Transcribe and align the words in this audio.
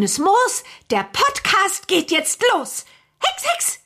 Grünes 0.00 0.18
Moos, 0.18 0.64
der 0.90 1.04
Podcast 1.12 1.86
geht 1.86 2.10
jetzt 2.10 2.42
los. 2.54 2.86
Hex, 3.18 3.44
Hex! 3.44 3.80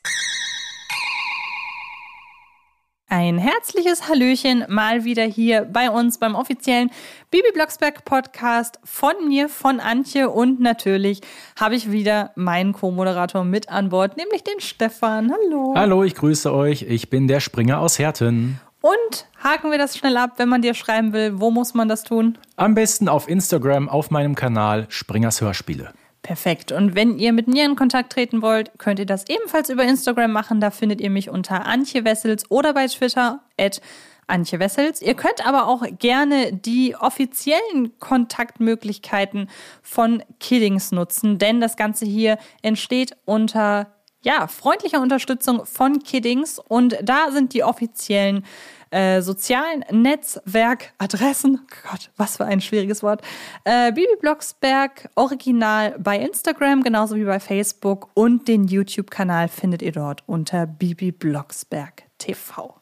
Ein 3.08 3.36
herzliches 3.36 4.08
Hallöchen 4.08 4.64
mal 4.68 5.02
wieder 5.02 5.24
hier 5.24 5.64
bei 5.64 5.90
uns 5.90 6.18
beim 6.18 6.36
offiziellen 6.36 6.92
Bibi 7.32 7.48
Blocksberg 7.52 8.04
Podcast 8.04 8.78
von 8.84 9.26
mir, 9.26 9.48
von 9.48 9.80
Antje 9.80 10.30
und 10.30 10.60
natürlich 10.60 11.20
habe 11.58 11.74
ich 11.74 11.90
wieder 11.90 12.30
meinen 12.36 12.74
Co-Moderator 12.74 13.42
mit 13.42 13.68
an 13.68 13.88
Bord, 13.88 14.16
nämlich 14.16 14.44
den 14.44 14.60
Stefan. 14.60 15.32
Hallo. 15.32 15.74
Hallo, 15.74 16.04
ich 16.04 16.14
grüße 16.14 16.54
euch. 16.54 16.82
Ich 16.82 17.10
bin 17.10 17.26
der 17.26 17.40
Springer 17.40 17.80
aus 17.80 17.98
Herten. 17.98 18.60
Und 18.80 19.26
haken 19.42 19.72
wir 19.72 19.78
das 19.78 19.98
schnell 19.98 20.16
ab, 20.16 20.34
wenn 20.36 20.48
man 20.48 20.62
dir 20.62 20.74
schreiben 20.74 21.12
will, 21.12 21.40
wo 21.40 21.50
muss 21.50 21.74
man 21.74 21.88
das 21.88 22.04
tun? 22.04 22.38
Am 22.54 22.76
besten 22.76 23.08
auf 23.08 23.28
Instagram 23.28 23.88
auf 23.88 24.12
meinem 24.12 24.36
Kanal 24.36 24.86
Springers 24.90 25.40
Hörspiele. 25.40 25.92
Perfekt. 26.24 26.72
Und 26.72 26.94
wenn 26.94 27.18
ihr 27.18 27.34
mit 27.34 27.48
mir 27.48 27.66
in 27.66 27.76
Kontakt 27.76 28.14
treten 28.14 28.40
wollt, 28.40 28.72
könnt 28.78 28.98
ihr 28.98 29.04
das 29.04 29.28
ebenfalls 29.28 29.68
über 29.68 29.84
Instagram 29.84 30.32
machen. 30.32 30.58
Da 30.58 30.70
findet 30.70 31.02
ihr 31.02 31.10
mich 31.10 31.28
unter 31.28 31.66
Antje 31.66 32.06
Wessels 32.06 32.50
oder 32.50 32.72
bei 32.72 32.86
Twitter 32.86 33.40
at 33.60 33.82
Antje 34.26 34.58
Wessels. 34.58 35.02
Ihr 35.02 35.12
könnt 35.12 35.46
aber 35.46 35.68
auch 35.68 35.82
gerne 35.98 36.54
die 36.54 36.96
offiziellen 36.96 37.98
Kontaktmöglichkeiten 37.98 39.50
von 39.82 40.22
Kiddings 40.40 40.92
nutzen, 40.92 41.36
denn 41.36 41.60
das 41.60 41.76
Ganze 41.76 42.06
hier 42.06 42.38
entsteht 42.62 43.18
unter 43.26 43.92
ja, 44.24 44.46
freundlicher 44.48 45.00
Unterstützung 45.00 45.64
von 45.66 46.02
Kiddings 46.02 46.58
und 46.58 46.98
da 47.02 47.30
sind 47.30 47.54
die 47.54 47.62
offiziellen 47.62 48.44
äh, 48.90 49.22
sozialen 49.22 49.84
Netzwerkadressen, 49.90 51.66
Gott, 51.90 52.10
was 52.16 52.36
für 52.36 52.44
ein 52.44 52.60
schwieriges 52.60 53.02
Wort, 53.02 53.22
äh, 53.64 53.92
Bibi 53.92 54.16
Blocksberg 54.20 55.10
original 55.14 55.96
bei 55.98 56.18
Instagram, 56.18 56.82
genauso 56.82 57.16
wie 57.16 57.24
bei 57.24 57.40
Facebook 57.40 58.08
und 58.14 58.48
den 58.48 58.68
YouTube-Kanal 58.68 59.48
findet 59.48 59.82
ihr 59.82 59.92
dort 59.92 60.22
unter 60.26 60.66
Bibi 60.66 61.12
Blocksberg 61.12 62.04
TV. 62.18 62.74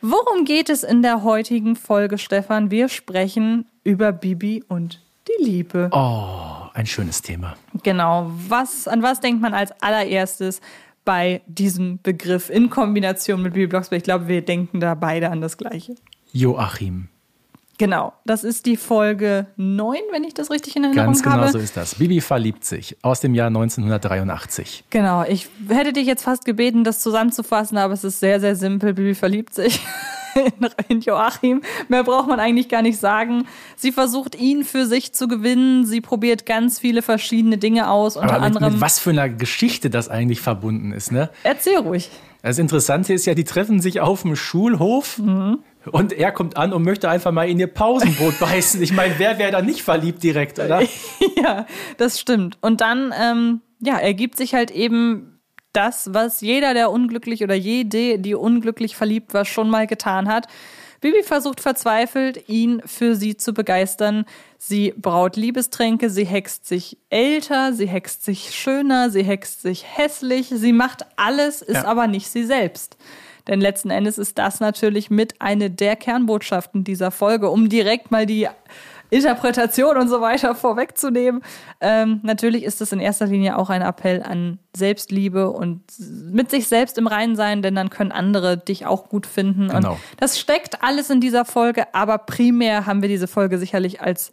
Worum 0.00 0.44
geht 0.44 0.70
es 0.70 0.82
in 0.82 1.02
der 1.02 1.22
heutigen 1.24 1.76
Folge, 1.76 2.18
Stefan? 2.18 2.70
Wir 2.70 2.88
sprechen 2.88 3.66
über 3.84 4.12
Bibi 4.12 4.64
und 4.68 5.02
die 5.28 5.44
Liebe. 5.44 5.90
Oh, 5.92 6.67
ein 6.78 6.86
schönes 6.86 7.22
Thema. 7.22 7.56
Genau. 7.82 8.30
Was, 8.48 8.86
an 8.86 9.02
was 9.02 9.20
denkt 9.20 9.42
man 9.42 9.52
als 9.52 9.72
allererstes, 9.82 10.60
bei 11.04 11.40
diesem 11.46 12.00
Begriff 12.02 12.50
in 12.50 12.68
Kombination 12.68 13.42
mit 13.42 13.54
Bibi 13.54 13.66
Blocksberg. 13.66 13.98
Ich 13.98 14.04
glaube, 14.04 14.28
wir 14.28 14.44
denken 14.44 14.78
da 14.78 14.94
beide 14.94 15.30
an 15.30 15.40
das 15.40 15.56
Gleiche. 15.56 15.94
Joachim. 16.32 17.08
Genau, 17.78 18.12
das 18.26 18.42
ist 18.44 18.66
die 18.66 18.76
Folge 18.76 19.46
9, 19.56 19.98
wenn 20.10 20.24
ich 20.24 20.34
das 20.34 20.50
richtig 20.50 20.74
in 20.74 20.82
Erinnerung 20.84 21.06
Ganz 21.12 21.22
genau 21.22 21.36
habe. 21.36 21.52
so 21.52 21.58
ist 21.58 21.76
das. 21.76 21.94
Bibi 21.94 22.20
verliebt 22.20 22.64
sich 22.64 22.96
aus 23.02 23.20
dem 23.20 23.34
Jahr 23.34 23.46
1983. 23.46 24.84
Genau, 24.90 25.24
ich 25.24 25.48
hätte 25.68 25.92
dich 25.92 26.06
jetzt 26.06 26.24
fast 26.24 26.44
gebeten, 26.44 26.82
das 26.84 26.98
zusammenzufassen, 27.00 27.78
aber 27.78 27.94
es 27.94 28.04
ist 28.04 28.20
sehr, 28.20 28.40
sehr 28.40 28.56
simpel. 28.56 28.94
Bibi 28.94 29.14
verliebt 29.14 29.54
sich 29.54 29.80
in 30.88 31.00
Joachim. 31.00 31.62
Mehr 31.88 32.04
braucht 32.04 32.28
man 32.28 32.40
eigentlich 32.40 32.68
gar 32.68 32.82
nicht 32.82 32.98
sagen. 32.98 33.46
Sie 33.76 33.92
versucht 33.92 34.34
ihn 34.34 34.64
für 34.64 34.86
sich 34.86 35.12
zu 35.12 35.28
gewinnen. 35.28 35.86
Sie 35.86 36.00
probiert 36.00 36.46
ganz 36.46 36.80
viele 36.80 37.02
verschiedene 37.02 37.58
Dinge 37.58 37.90
aus, 37.90 38.16
unter 38.16 38.30
Aber 38.34 38.38
mit, 38.38 38.56
anderem. 38.56 38.72
mit 38.74 38.80
was 38.80 38.98
für 38.98 39.10
einer 39.10 39.28
Geschichte 39.28 39.88
das 39.90 40.08
eigentlich 40.08 40.40
verbunden 40.40 40.92
ist, 40.92 41.12
ne? 41.12 41.30
Erzähl 41.44 41.78
ruhig. 41.78 42.10
Das 42.42 42.58
Interessante 42.58 43.12
ist 43.12 43.26
ja, 43.26 43.34
die 43.34 43.44
treffen 43.44 43.80
sich 43.80 44.00
auf 44.00 44.22
dem 44.22 44.36
Schulhof 44.36 45.18
Mhm. 45.18 45.58
Und 45.88 46.12
er 46.12 46.32
kommt 46.32 46.56
an 46.56 46.72
und 46.72 46.82
möchte 46.82 47.08
einfach 47.08 47.32
mal 47.32 47.48
in 47.48 47.58
ihr 47.58 47.66
Pausenbrot 47.66 48.38
beißen. 48.40 48.82
Ich 48.82 48.92
meine, 48.92 49.14
wer 49.18 49.38
wäre 49.38 49.50
da 49.52 49.62
nicht 49.62 49.82
verliebt 49.82 50.22
direkt, 50.22 50.58
oder? 50.58 50.82
ja, 51.36 51.66
das 51.96 52.18
stimmt. 52.20 52.58
Und 52.60 52.80
dann, 52.80 53.12
ähm, 53.20 53.60
ja, 53.80 53.96
ergibt 53.98 54.36
sich 54.36 54.54
halt 54.54 54.70
eben 54.70 55.40
das, 55.72 56.10
was 56.12 56.40
jeder, 56.40 56.74
der 56.74 56.90
unglücklich 56.90 57.42
oder 57.44 57.54
jede, 57.54 58.18
die 58.18 58.34
unglücklich 58.34 58.96
verliebt 58.96 59.34
war, 59.34 59.44
schon 59.44 59.70
mal 59.70 59.86
getan 59.86 60.28
hat. 60.28 60.46
Bibi 61.00 61.22
versucht 61.22 61.60
verzweifelt, 61.60 62.48
ihn 62.48 62.82
für 62.84 63.14
sie 63.14 63.36
zu 63.36 63.52
begeistern. 63.54 64.24
Sie 64.56 64.92
braut 64.96 65.36
Liebestränke, 65.36 66.10
sie 66.10 66.24
hext 66.24 66.66
sich 66.66 66.98
älter, 67.08 67.72
sie 67.72 67.86
hext 67.86 68.24
sich 68.24 68.52
schöner, 68.52 69.08
sie 69.10 69.22
hext 69.22 69.62
sich 69.62 69.84
hässlich, 69.96 70.48
sie 70.52 70.72
macht 70.72 71.06
alles, 71.14 71.62
ist 71.62 71.76
Ja. 71.76 71.84
aber 71.84 72.08
nicht 72.08 72.28
sie 72.28 72.44
selbst. 72.44 72.96
Denn 73.48 73.60
letzten 73.60 73.90
Endes 73.90 74.18
ist 74.18 74.38
das 74.38 74.60
natürlich 74.60 75.10
mit 75.10 75.40
eine 75.40 75.70
der 75.70 75.96
Kernbotschaften 75.96 76.84
dieser 76.84 77.10
Folge, 77.10 77.50
um 77.50 77.68
direkt 77.68 78.10
mal 78.10 78.26
die 78.26 78.48
Interpretation 79.10 79.96
und 79.96 80.08
so 80.08 80.20
weiter 80.20 80.54
vorwegzunehmen. 80.54 81.42
Ähm, 81.80 82.20
natürlich 82.22 82.62
ist 82.64 82.80
es 82.80 82.92
in 82.92 83.00
erster 83.00 83.26
Linie 83.26 83.56
auch 83.56 83.70
ein 83.70 83.80
Appell 83.80 84.22
an 84.22 84.58
Selbstliebe 84.76 85.50
und 85.50 85.82
mit 86.30 86.50
sich 86.50 86.68
selbst 86.68 86.98
im 86.98 87.06
Reinen 87.06 87.34
sein, 87.34 87.62
denn 87.62 87.74
dann 87.74 87.90
können 87.90 88.12
andere 88.12 88.58
dich 88.58 88.86
auch 88.86 89.08
gut 89.08 89.26
finden. 89.26 89.68
Genau. 89.68 89.92
Und 89.92 89.98
das 90.18 90.38
steckt 90.38 90.82
alles 90.82 91.08
in 91.10 91.20
dieser 91.20 91.44
Folge, 91.44 91.94
aber 91.94 92.18
primär 92.18 92.86
haben 92.86 93.00
wir 93.00 93.08
diese 93.08 93.28
Folge 93.28 93.58
sicherlich 93.58 94.02
als 94.02 94.32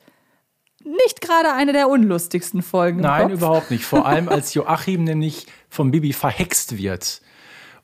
nicht 0.83 1.21
gerade 1.21 1.53
eine 1.53 1.73
der 1.73 1.89
unlustigsten 1.89 2.61
Folgen. 2.61 3.01
Nein, 3.01 3.31
überhaupt 3.31 3.71
nicht. 3.71 3.85
Vor 3.85 4.05
allem 4.05 4.29
als 4.29 4.53
Joachim 4.53 5.03
nämlich 5.03 5.47
von 5.69 5.89
Bibi 5.89 6.13
verhext 6.13 6.77
wird. 6.77 7.21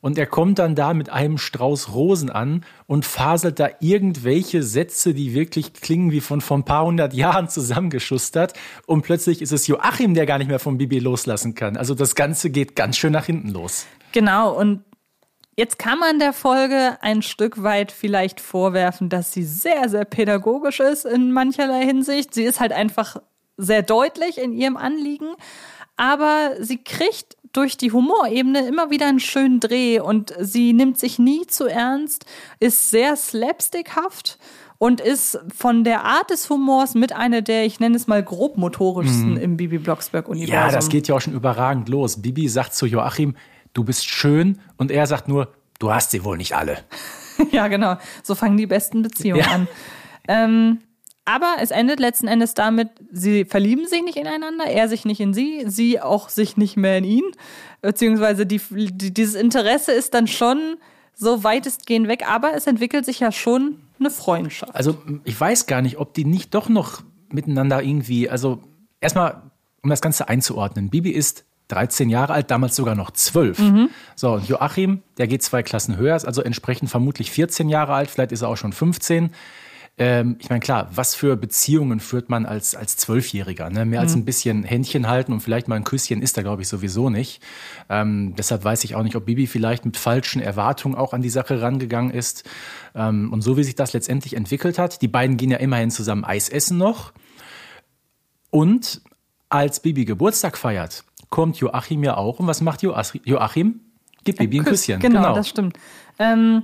Und 0.01 0.17
er 0.17 0.25
kommt 0.25 0.57
dann 0.59 0.75
da 0.75 0.93
mit 0.93 1.09
einem 1.09 1.37
Strauß 1.37 1.93
Rosen 1.93 2.31
an 2.31 2.65
und 2.87 3.05
faselt 3.05 3.59
da 3.59 3.69
irgendwelche 3.79 4.63
Sätze, 4.63 5.13
die 5.13 5.33
wirklich 5.33 5.73
klingen 5.73 6.11
wie 6.11 6.21
von 6.21 6.41
vor 6.41 6.57
ein 6.57 6.65
paar 6.65 6.85
hundert 6.85 7.13
Jahren 7.13 7.47
zusammengeschustert. 7.47 8.53
Und 8.87 9.03
plötzlich 9.03 9.41
ist 9.41 9.51
es 9.51 9.67
Joachim, 9.67 10.15
der 10.15 10.25
gar 10.25 10.39
nicht 10.39 10.47
mehr 10.47 10.59
von 10.59 10.79
Bibi 10.79 10.99
loslassen 10.99 11.53
kann. 11.53 11.77
Also 11.77 11.93
das 11.93 12.15
Ganze 12.15 12.49
geht 12.49 12.75
ganz 12.75 12.97
schön 12.97 13.13
nach 13.13 13.25
hinten 13.25 13.49
los. 13.49 13.85
Genau, 14.11 14.57
und 14.57 14.83
jetzt 15.55 15.77
kann 15.77 15.99
man 15.99 16.17
der 16.17 16.33
Folge 16.33 16.97
ein 17.01 17.21
Stück 17.21 17.61
weit 17.61 17.91
vielleicht 17.91 18.41
vorwerfen, 18.41 19.09
dass 19.09 19.31
sie 19.31 19.43
sehr, 19.43 19.87
sehr 19.87 20.05
pädagogisch 20.05 20.79
ist 20.79 21.05
in 21.05 21.31
mancherlei 21.31 21.85
Hinsicht. 21.85 22.33
Sie 22.33 22.43
ist 22.43 22.59
halt 22.59 22.73
einfach 22.73 23.17
sehr 23.57 23.83
deutlich 23.83 24.39
in 24.39 24.53
ihrem 24.53 24.77
Anliegen, 24.77 25.27
aber 25.95 26.55
sie 26.59 26.83
kriegt 26.83 27.37
durch 27.53 27.77
die 27.77 27.91
Humorebene 27.91 28.67
immer 28.67 28.89
wieder 28.89 29.07
einen 29.07 29.19
schönen 29.19 29.59
Dreh 29.59 29.99
und 29.99 30.33
sie 30.39 30.73
nimmt 30.73 30.97
sich 30.99 31.19
nie 31.19 31.45
zu 31.47 31.65
ernst, 31.67 32.25
ist 32.59 32.89
sehr 32.91 33.15
slapstickhaft 33.15 34.37
und 34.77 34.99
ist 35.01 35.39
von 35.55 35.83
der 35.83 36.03
Art 36.05 36.29
des 36.31 36.49
Humors 36.49 36.95
mit 36.95 37.13
einer 37.13 37.41
der, 37.41 37.65
ich 37.65 37.79
nenne 37.79 37.95
es 37.95 38.07
mal, 38.07 38.23
grobmotorischsten 38.23 39.37
im 39.37 39.57
Bibi 39.57 39.77
Blocksberg-Universum. 39.77 40.53
Ja, 40.53 40.71
das 40.71 40.89
geht 40.89 41.07
ja 41.07 41.15
auch 41.15 41.21
schon 41.21 41.33
überragend 41.33 41.87
los. 41.89 42.21
Bibi 42.21 42.47
sagt 42.47 42.73
zu 42.73 42.85
Joachim, 42.85 43.35
du 43.73 43.83
bist 43.83 44.05
schön. 44.09 44.59
Und 44.77 44.89
er 44.91 45.05
sagt 45.05 45.27
nur, 45.27 45.49
du 45.79 45.93
hast 45.93 46.11
sie 46.11 46.23
wohl 46.23 46.37
nicht 46.37 46.55
alle. 46.55 46.77
Ja, 47.51 47.69
genau. 47.69 47.95
So 48.21 48.35
fangen 48.35 48.55
die 48.55 48.67
besten 48.67 49.01
Beziehungen 49.01 49.41
Ja. 49.41 49.51
an. 49.51 49.67
Ähm, 50.27 50.79
aber 51.25 51.57
es 51.61 51.71
endet 51.71 51.99
letzten 51.99 52.27
Endes 52.27 52.53
damit, 52.53 52.89
sie 53.11 53.45
verlieben 53.45 53.87
sich 53.87 54.03
nicht 54.03 54.17
ineinander, 54.17 54.65
er 54.65 54.89
sich 54.89 55.05
nicht 55.05 55.19
in 55.19 55.33
sie, 55.33 55.63
sie 55.67 56.01
auch 56.01 56.29
sich 56.29 56.57
nicht 56.57 56.77
mehr 56.77 56.97
in 56.97 57.03
ihn. 57.03 57.23
Beziehungsweise 57.81 58.45
die, 58.45 58.59
die, 58.69 59.13
dieses 59.13 59.35
Interesse 59.35 59.91
ist 59.91 60.13
dann 60.13 60.27
schon 60.27 60.77
so 61.13 61.43
weitestgehend 61.43 62.07
weg, 62.07 62.27
aber 62.27 62.55
es 62.55 62.65
entwickelt 62.65 63.05
sich 63.05 63.19
ja 63.19 63.31
schon 63.31 63.79
eine 63.99 64.09
Freundschaft. 64.09 64.73
Also 64.75 64.97
ich 65.23 65.39
weiß 65.39 65.67
gar 65.67 65.81
nicht, 65.81 65.97
ob 65.97 66.13
die 66.13 66.25
nicht 66.25 66.55
doch 66.55 66.69
noch 66.69 67.03
miteinander 67.29 67.83
irgendwie, 67.83 68.29
also 68.29 68.61
erstmal, 68.99 69.43
um 69.83 69.89
das 69.89 70.01
Ganze 70.01 70.27
einzuordnen, 70.27 70.89
Bibi 70.89 71.11
ist 71.11 71.45
13 71.67 72.09
Jahre 72.09 72.33
alt, 72.33 72.51
damals 72.51 72.75
sogar 72.75 72.95
noch 72.95 73.11
12. 73.11 73.57
So, 74.15 74.33
und 74.33 74.47
Joachim, 74.47 75.03
der 75.17 75.27
geht 75.27 75.41
zwei 75.43 75.63
Klassen 75.63 75.97
höher, 75.97 76.15
ist 76.15 76.25
also 76.25 76.41
entsprechend 76.41 76.89
vermutlich 76.89 77.31
14 77.31 77.69
Jahre 77.69 77.93
alt, 77.93 78.09
vielleicht 78.09 78.31
ist 78.31 78.41
er 78.41 78.49
auch 78.49 78.57
schon 78.57 78.73
15. 78.73 79.31
Ähm, 79.97 80.37
ich 80.39 80.49
meine, 80.49 80.61
klar, 80.61 80.89
was 80.93 81.15
für 81.15 81.35
Beziehungen 81.35 81.99
führt 81.99 82.29
man 82.29 82.45
als, 82.45 82.75
als 82.75 82.97
Zwölfjähriger? 82.97 83.69
Ne? 83.69 83.85
Mehr 83.85 83.99
als 83.99 84.15
ein 84.15 84.25
bisschen 84.25 84.63
Händchen 84.63 85.07
halten 85.07 85.33
und 85.33 85.41
vielleicht 85.41 85.67
mal 85.67 85.75
ein 85.75 85.83
Küsschen 85.83 86.21
ist 86.21 86.37
da, 86.37 86.41
glaube 86.41 86.61
ich, 86.61 86.67
sowieso 86.67 87.09
nicht. 87.09 87.41
Ähm, 87.89 88.33
deshalb 88.37 88.63
weiß 88.63 88.83
ich 88.83 88.95
auch 88.95 89.03
nicht, 89.03 89.15
ob 89.15 89.25
Bibi 89.25 89.47
vielleicht 89.47 89.85
mit 89.85 89.97
falschen 89.97 90.41
Erwartungen 90.41 90.95
auch 90.95 91.13
an 91.13 91.21
die 91.21 91.29
Sache 91.29 91.61
rangegangen 91.61 92.11
ist. 92.11 92.49
Ähm, 92.95 93.31
und 93.33 93.41
so 93.41 93.57
wie 93.57 93.63
sich 93.63 93.75
das 93.75 93.93
letztendlich 93.93 94.35
entwickelt 94.35 94.79
hat, 94.79 95.01
die 95.01 95.07
beiden 95.07 95.37
gehen 95.37 95.51
ja 95.51 95.57
immerhin 95.57 95.91
zusammen 95.91 96.23
Eis 96.23 96.49
essen 96.49 96.77
noch. 96.77 97.11
Und 98.49 99.01
als 99.49 99.81
Bibi 99.81 100.05
Geburtstag 100.05 100.57
feiert, 100.57 101.03
kommt 101.29 101.57
Joachim 101.57 102.03
ja 102.03 102.17
auch. 102.17 102.39
Und 102.39 102.47
was 102.47 102.61
macht 102.61 102.81
Joachim? 102.81 103.81
Gibt 104.23 104.39
Bibi 104.39 104.59
ein 104.59 104.65
Küsschen. 104.65 104.99
Genau, 104.99 105.35
das 105.35 105.49
stimmt. 105.49 105.77
Ähm, 106.19 106.63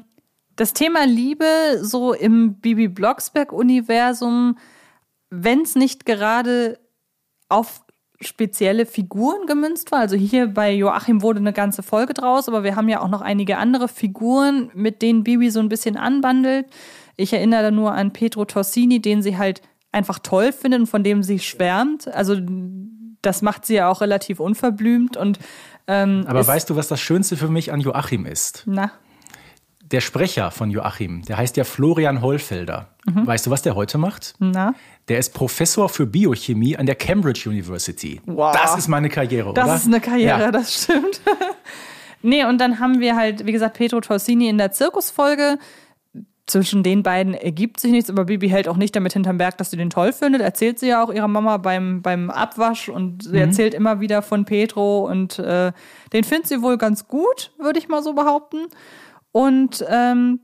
das 0.58 0.74
Thema 0.74 1.06
Liebe 1.06 1.80
so 1.82 2.14
im 2.14 2.56
Bibi 2.56 2.90
Blocksberg-Universum, 2.90 4.58
wenn 5.30 5.62
es 5.62 5.76
nicht 5.76 6.06
gerade 6.06 6.80
auf 7.48 7.84
spezielle 8.20 8.88
Figuren 8.88 9.46
gemünzt 9.46 9.92
war. 9.92 10.00
Also 10.00 10.16
hier 10.16 10.48
bei 10.48 10.74
Joachim 10.74 11.22
wurde 11.22 11.40
eine 11.40 11.54
ganze 11.54 11.84
Folge 11.84 12.16
draus, 12.16 12.48
aber 12.48 12.64
wir 12.64 12.76
haben 12.76 12.90
ja 12.90 13.02
auch 13.02 13.08
noch 13.08 13.22
einige 13.22 13.58
andere 13.58 13.88
Figuren, 13.88 14.72
mit 14.74 15.04
denen 15.04 15.24
Bibi 15.24 15.52
so 15.52 15.60
ein 15.60 15.70
bisschen 15.70 15.96
anbandelt. 15.96 16.66
Ich 17.16 17.32
erinnere 17.32 17.64
da 17.64 17.72
nur 17.72 17.94
an 17.94 18.12
Petro 18.12 18.46
Torsini, 18.46 19.00
den 19.00 19.22
sie 19.22 19.38
halt 19.38 19.62
einfach 19.92 20.18
toll 20.20 20.52
findet 20.52 20.82
und 20.82 20.88
von 20.88 21.04
dem 21.04 21.22
sie 21.22 21.38
schwärmt. 21.38 22.08
Also 22.08 22.38
das 23.22 23.44
macht 23.44 23.66
sie 23.66 23.76
ja 23.76 23.90
auch 23.90 24.02
relativ 24.02 24.40
unverblümt 24.40 25.16
und 25.16 25.38
ähm, 25.88 26.26
Aber 26.28 26.46
weißt 26.46 26.70
du, 26.70 26.76
was 26.76 26.88
das 26.88 27.00
Schönste 27.00 27.38
für 27.38 27.48
mich 27.48 27.72
an 27.72 27.80
Joachim 27.80 28.26
ist? 28.26 28.64
na, 28.66 28.92
Der 29.92 30.02
Sprecher 30.02 30.52
von 30.52 30.70
Joachim, 30.70 31.22
der 31.24 31.38
heißt 31.38 31.56
ja 31.56 31.64
Florian 31.64 32.22
Hollfelder. 32.22 32.90
Mhm. 33.06 33.26
Weißt 33.26 33.46
du, 33.46 33.52
was 33.52 33.62
der 33.62 33.76
heute 33.76 33.98
macht? 33.98 34.34
na, 34.40 34.74
Der 35.08 35.18
ist 35.18 35.34
Professor 35.34 35.88
für 35.88 36.06
Biochemie 36.06 36.76
an 36.76 36.86
der 36.86 36.96
Cambridge 36.96 37.50
University. 37.50 38.20
Wow. 38.26 38.54
Das 38.54 38.78
ist 38.78 38.88
meine 38.90 39.08
Karriere, 39.10 39.54
das 39.54 39.66
oder? 39.66 39.76
ist 39.76 39.86
eine 39.86 40.02
Karriere, 40.02 40.40
Ja. 40.42 40.52
das 40.52 40.84
stimmt. 40.84 41.22
nee, 42.22 42.44
und 42.44 42.58
dann 42.60 42.80
haben 42.80 43.00
wir 43.00 43.16
halt, 43.16 43.46
wie 43.46 43.52
gesagt, 43.54 43.78
Petro 43.78 44.02
Torsini 44.02 44.50
in 44.50 44.58
der 44.58 44.72
Zirkusfolge. 44.72 45.58
Zwischen 46.50 46.82
den 46.82 47.04
beiden 47.04 47.34
ergibt 47.34 47.78
sich 47.82 47.92
nichts, 47.92 48.10
aber 48.10 48.24
Bibi 48.24 48.48
hält 48.48 48.70
auch 48.70 48.78
nicht 48.78 48.96
damit 48.96 49.12
hinterm 49.12 49.38
Berg, 49.38 49.58
dass 49.58 49.70
sie 49.70 49.76
den 49.76 49.90
toll 49.90 50.14
findet. 50.14 50.42
Erzählt 50.42 50.80
sie 50.80 50.88
ja 50.88 51.04
auch 51.04 51.12
ihrer 51.12 51.28
Mama 51.28 51.58
beim, 51.58 52.02
beim 52.02 52.30
Abwasch 52.30 52.88
und 52.88 53.24
sie 53.24 53.38
erzählt 53.38 53.74
immer 53.74 54.00
wieder 54.00 54.22
von 54.22 54.46
Petro 54.46 55.06
und 55.10 55.40
äh, 55.40 55.74
den 56.14 56.24
findet 56.24 56.48
sie 56.48 56.62
wohl 56.62 56.78
ganz 56.78 57.10
gut, 57.10 57.52
würde 57.60 57.80
ich 57.80 57.90
mal 57.90 58.02
so 58.02 58.14
behaupten. 58.14 58.68
Und 59.38 59.86
ähm, 59.88 60.40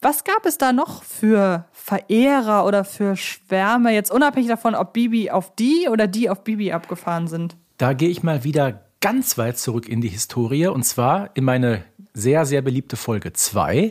was 0.00 0.24
gab 0.24 0.46
es 0.46 0.56
da 0.56 0.72
noch 0.72 1.02
für 1.02 1.66
Verehrer 1.70 2.64
oder 2.64 2.86
für 2.86 3.14
Schwärme, 3.14 3.92
jetzt 3.92 4.10
unabhängig 4.10 4.48
davon, 4.48 4.74
ob 4.74 4.94
Bibi 4.94 5.30
auf 5.30 5.54
die 5.54 5.86
oder 5.86 6.06
die 6.06 6.30
auf 6.30 6.42
Bibi 6.42 6.72
abgefahren 6.72 7.28
sind? 7.28 7.58
Da 7.76 7.92
gehe 7.92 8.08
ich 8.08 8.22
mal 8.22 8.42
wieder 8.42 8.86
ganz 9.02 9.36
weit 9.36 9.58
zurück 9.58 9.86
in 9.86 10.00
die 10.00 10.08
Historie 10.08 10.68
und 10.68 10.84
zwar 10.84 11.36
in 11.36 11.44
meine 11.44 11.84
sehr, 12.14 12.46
sehr 12.46 12.62
beliebte 12.62 12.96
Folge 12.96 13.34
2. 13.34 13.90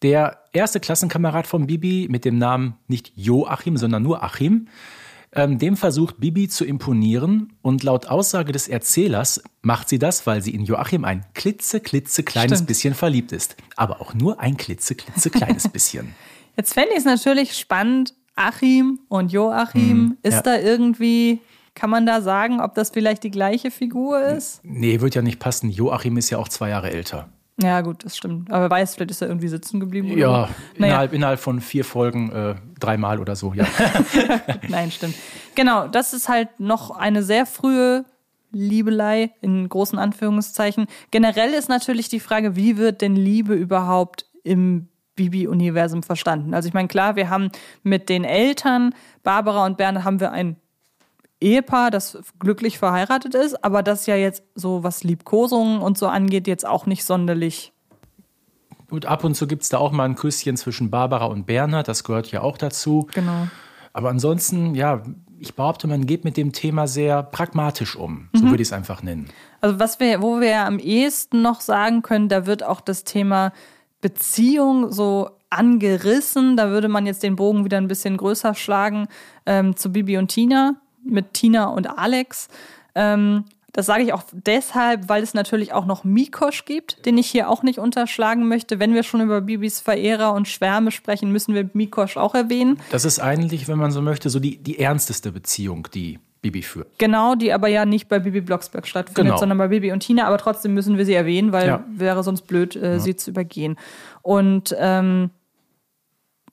Der 0.00 0.38
erste 0.54 0.80
Klassenkamerad 0.80 1.46
von 1.46 1.66
Bibi 1.66 2.08
mit 2.10 2.24
dem 2.24 2.38
Namen 2.38 2.78
nicht 2.88 3.12
Joachim, 3.14 3.76
sondern 3.76 4.02
nur 4.02 4.22
Achim, 4.22 4.68
ähm, 5.34 5.58
dem 5.58 5.76
versucht 5.76 6.20
Bibi 6.20 6.48
zu 6.48 6.64
imponieren 6.64 7.52
und 7.62 7.82
laut 7.82 8.06
Aussage 8.06 8.52
des 8.52 8.68
Erzählers 8.68 9.42
macht 9.62 9.88
sie 9.88 9.98
das, 9.98 10.26
weil 10.26 10.42
sie 10.42 10.54
in 10.54 10.64
Joachim 10.64 11.04
ein 11.04 11.24
klitze, 11.34 11.80
klitze 11.80 12.22
kleines 12.22 12.58
Stimmt. 12.58 12.68
bisschen 12.68 12.94
verliebt 12.94 13.32
ist. 13.32 13.56
Aber 13.76 14.00
auch 14.00 14.14
nur 14.14 14.40
ein 14.40 14.56
klitze, 14.56 14.94
klitze 14.94 15.30
kleines 15.30 15.68
bisschen. 15.72 16.14
Jetzt 16.56 16.74
fände 16.74 16.90
ich 16.92 16.98
es 16.98 17.04
natürlich 17.04 17.58
spannend, 17.58 18.14
Achim 18.36 19.00
und 19.08 19.32
Joachim, 19.32 20.16
ist 20.22 20.34
ja. 20.34 20.42
da 20.42 20.58
irgendwie, 20.58 21.40
kann 21.74 21.90
man 21.90 22.06
da 22.06 22.20
sagen, 22.20 22.60
ob 22.60 22.74
das 22.74 22.90
vielleicht 22.90 23.22
die 23.22 23.30
gleiche 23.30 23.70
Figur 23.70 24.20
ist? 24.20 24.60
Nee, 24.64 25.00
wird 25.00 25.14
ja 25.14 25.22
nicht 25.22 25.38
passen. 25.38 25.70
Joachim 25.70 26.16
ist 26.16 26.30
ja 26.30 26.38
auch 26.38 26.48
zwei 26.48 26.70
Jahre 26.70 26.90
älter. 26.90 27.28
Ja, 27.60 27.82
gut, 27.82 28.04
das 28.04 28.16
stimmt. 28.16 28.50
Aber 28.50 28.62
wer 28.62 28.70
weiß, 28.70 28.94
vielleicht 28.94 29.12
ist 29.12 29.22
er 29.22 29.28
irgendwie 29.28 29.48
sitzen 29.48 29.78
geblieben. 29.78 30.10
Oder 30.10 30.20
Ja, 30.20 30.48
naja, 30.76 30.92
innerhalb, 30.92 31.12
innerhalb 31.12 31.40
von 31.40 31.60
vier 31.60 31.84
Folgen 31.84 32.32
äh, 32.32 32.56
dreimal 32.80 33.20
oder 33.20 33.36
so, 33.36 33.54
ja. 33.54 33.64
nein, 34.68 34.90
stimmt. 34.90 35.14
Genau, 35.54 35.86
das 35.86 36.14
ist 36.14 36.28
halt 36.28 36.48
noch 36.58 36.90
eine 36.90 37.22
sehr 37.22 37.46
frühe 37.46 38.04
Liebelei 38.50 39.30
in 39.40 39.68
großen 39.68 39.98
Anführungszeichen. 39.98 40.86
Generell 41.10 41.54
ist 41.54 41.68
natürlich 41.68 42.08
die 42.08 42.20
Frage, 42.20 42.56
wie 42.56 42.76
wird 42.76 43.02
denn 43.02 43.16
Liebe 43.16 43.54
überhaupt 43.54 44.26
im 44.42 44.88
Bibi-Universum 45.16 46.02
verstanden? 46.02 46.54
Also 46.54 46.68
ich 46.68 46.74
meine, 46.74 46.88
klar, 46.88 47.14
wir 47.16 47.30
haben 47.30 47.50
mit 47.82 48.08
den 48.08 48.24
Eltern, 48.24 48.94
Barbara 49.22 49.64
und 49.66 49.76
Bernd, 49.76 50.04
haben 50.04 50.20
wir 50.20 50.32
ein 50.32 50.56
Ehepaar, 51.44 51.90
das 51.90 52.18
glücklich 52.38 52.78
verheiratet 52.78 53.34
ist, 53.34 53.62
aber 53.62 53.82
das 53.82 54.06
ja 54.06 54.16
jetzt 54.16 54.42
so, 54.54 54.82
was 54.82 55.04
Liebkosungen 55.04 55.80
und 55.80 55.98
so 55.98 56.08
angeht, 56.08 56.46
jetzt 56.46 56.66
auch 56.66 56.86
nicht 56.86 57.04
sonderlich. 57.04 57.72
Und 58.90 59.06
ab 59.06 59.24
und 59.24 59.34
zu 59.34 59.46
gibt 59.46 59.62
es 59.62 59.68
da 59.68 59.78
auch 59.78 59.92
mal 59.92 60.04
ein 60.04 60.14
Küsschen 60.14 60.56
zwischen 60.56 60.90
Barbara 60.90 61.26
und 61.26 61.46
Bernhard, 61.46 61.88
das 61.88 62.04
gehört 62.04 62.30
ja 62.30 62.40
auch 62.40 62.56
dazu. 62.56 63.08
Genau. 63.14 63.48
Aber 63.92 64.08
ansonsten, 64.08 64.74
ja, 64.74 65.02
ich 65.38 65.54
behaupte, 65.54 65.86
man 65.86 66.06
geht 66.06 66.24
mit 66.24 66.36
dem 66.36 66.52
Thema 66.52 66.86
sehr 66.86 67.22
pragmatisch 67.22 67.96
um. 67.96 68.28
So 68.32 68.44
würde 68.44 68.62
ich 68.62 68.68
es 68.68 68.72
einfach 68.72 69.02
nennen. 69.02 69.28
Also 69.60 69.78
was 69.78 70.00
wir, 70.00 70.22
wo 70.22 70.40
wir 70.40 70.48
ja 70.48 70.66
am 70.66 70.78
ehesten 70.78 71.42
noch 71.42 71.60
sagen 71.60 72.02
können, 72.02 72.28
da 72.28 72.46
wird 72.46 72.62
auch 72.62 72.80
das 72.80 73.04
Thema 73.04 73.52
Beziehung 74.00 74.90
so 74.90 75.30
angerissen. 75.50 76.56
Da 76.56 76.70
würde 76.70 76.88
man 76.88 77.06
jetzt 77.06 77.22
den 77.22 77.36
Bogen 77.36 77.64
wieder 77.64 77.76
ein 77.76 77.88
bisschen 77.88 78.16
größer 78.16 78.54
schlagen 78.54 79.06
ähm, 79.46 79.76
zu 79.76 79.92
Bibi 79.92 80.16
und 80.16 80.28
Tina 80.28 80.76
mit 81.04 81.34
Tina 81.34 81.66
und 81.66 81.86
Alex. 81.98 82.48
Ähm, 82.94 83.44
das 83.72 83.86
sage 83.86 84.04
ich 84.04 84.12
auch 84.12 84.22
deshalb, 84.30 85.08
weil 85.08 85.22
es 85.24 85.34
natürlich 85.34 85.72
auch 85.72 85.84
noch 85.84 86.04
Mikosch 86.04 86.64
gibt, 86.64 87.04
den 87.06 87.18
ich 87.18 87.26
hier 87.26 87.50
auch 87.50 87.64
nicht 87.64 87.80
unterschlagen 87.80 88.46
möchte. 88.46 88.78
Wenn 88.78 88.94
wir 88.94 89.02
schon 89.02 89.20
über 89.20 89.40
Bibis 89.40 89.80
Verehrer 89.80 90.32
und 90.32 90.46
Schwärme 90.46 90.92
sprechen, 90.92 91.32
müssen 91.32 91.54
wir 91.56 91.68
Mikosch 91.72 92.16
auch 92.16 92.36
erwähnen. 92.36 92.78
Das 92.92 93.04
ist 93.04 93.18
eigentlich, 93.18 93.66
wenn 93.66 93.78
man 93.78 93.90
so 93.90 94.00
möchte, 94.00 94.30
so 94.30 94.38
die, 94.38 94.58
die 94.58 94.78
ernsteste 94.78 95.32
Beziehung, 95.32 95.88
die 95.92 96.20
Bibi 96.40 96.62
führt. 96.62 96.86
Genau, 96.98 97.34
die 97.34 97.52
aber 97.52 97.66
ja 97.68 97.84
nicht 97.84 98.08
bei 98.08 98.20
Bibi 98.20 98.42
Blocksberg 98.42 98.86
stattfindet, 98.86 99.24
Genau. 99.24 99.38
sondern 99.38 99.58
bei 99.58 99.66
Bibi 99.68 99.90
und 99.90 100.00
Tina. 100.00 100.26
Aber 100.26 100.38
trotzdem 100.38 100.72
müssen 100.74 100.96
wir 100.96 101.04
sie 101.04 101.14
erwähnen, 101.14 101.50
weil 101.50 101.66
Ja. 101.66 101.84
wäre 101.88 102.22
sonst 102.22 102.42
blöd, 102.42 102.76
äh, 102.76 103.00
sie 103.00 103.16
zu 103.16 103.30
übergehen. 103.30 103.76
Und 104.22 104.72
ähm, 104.78 105.30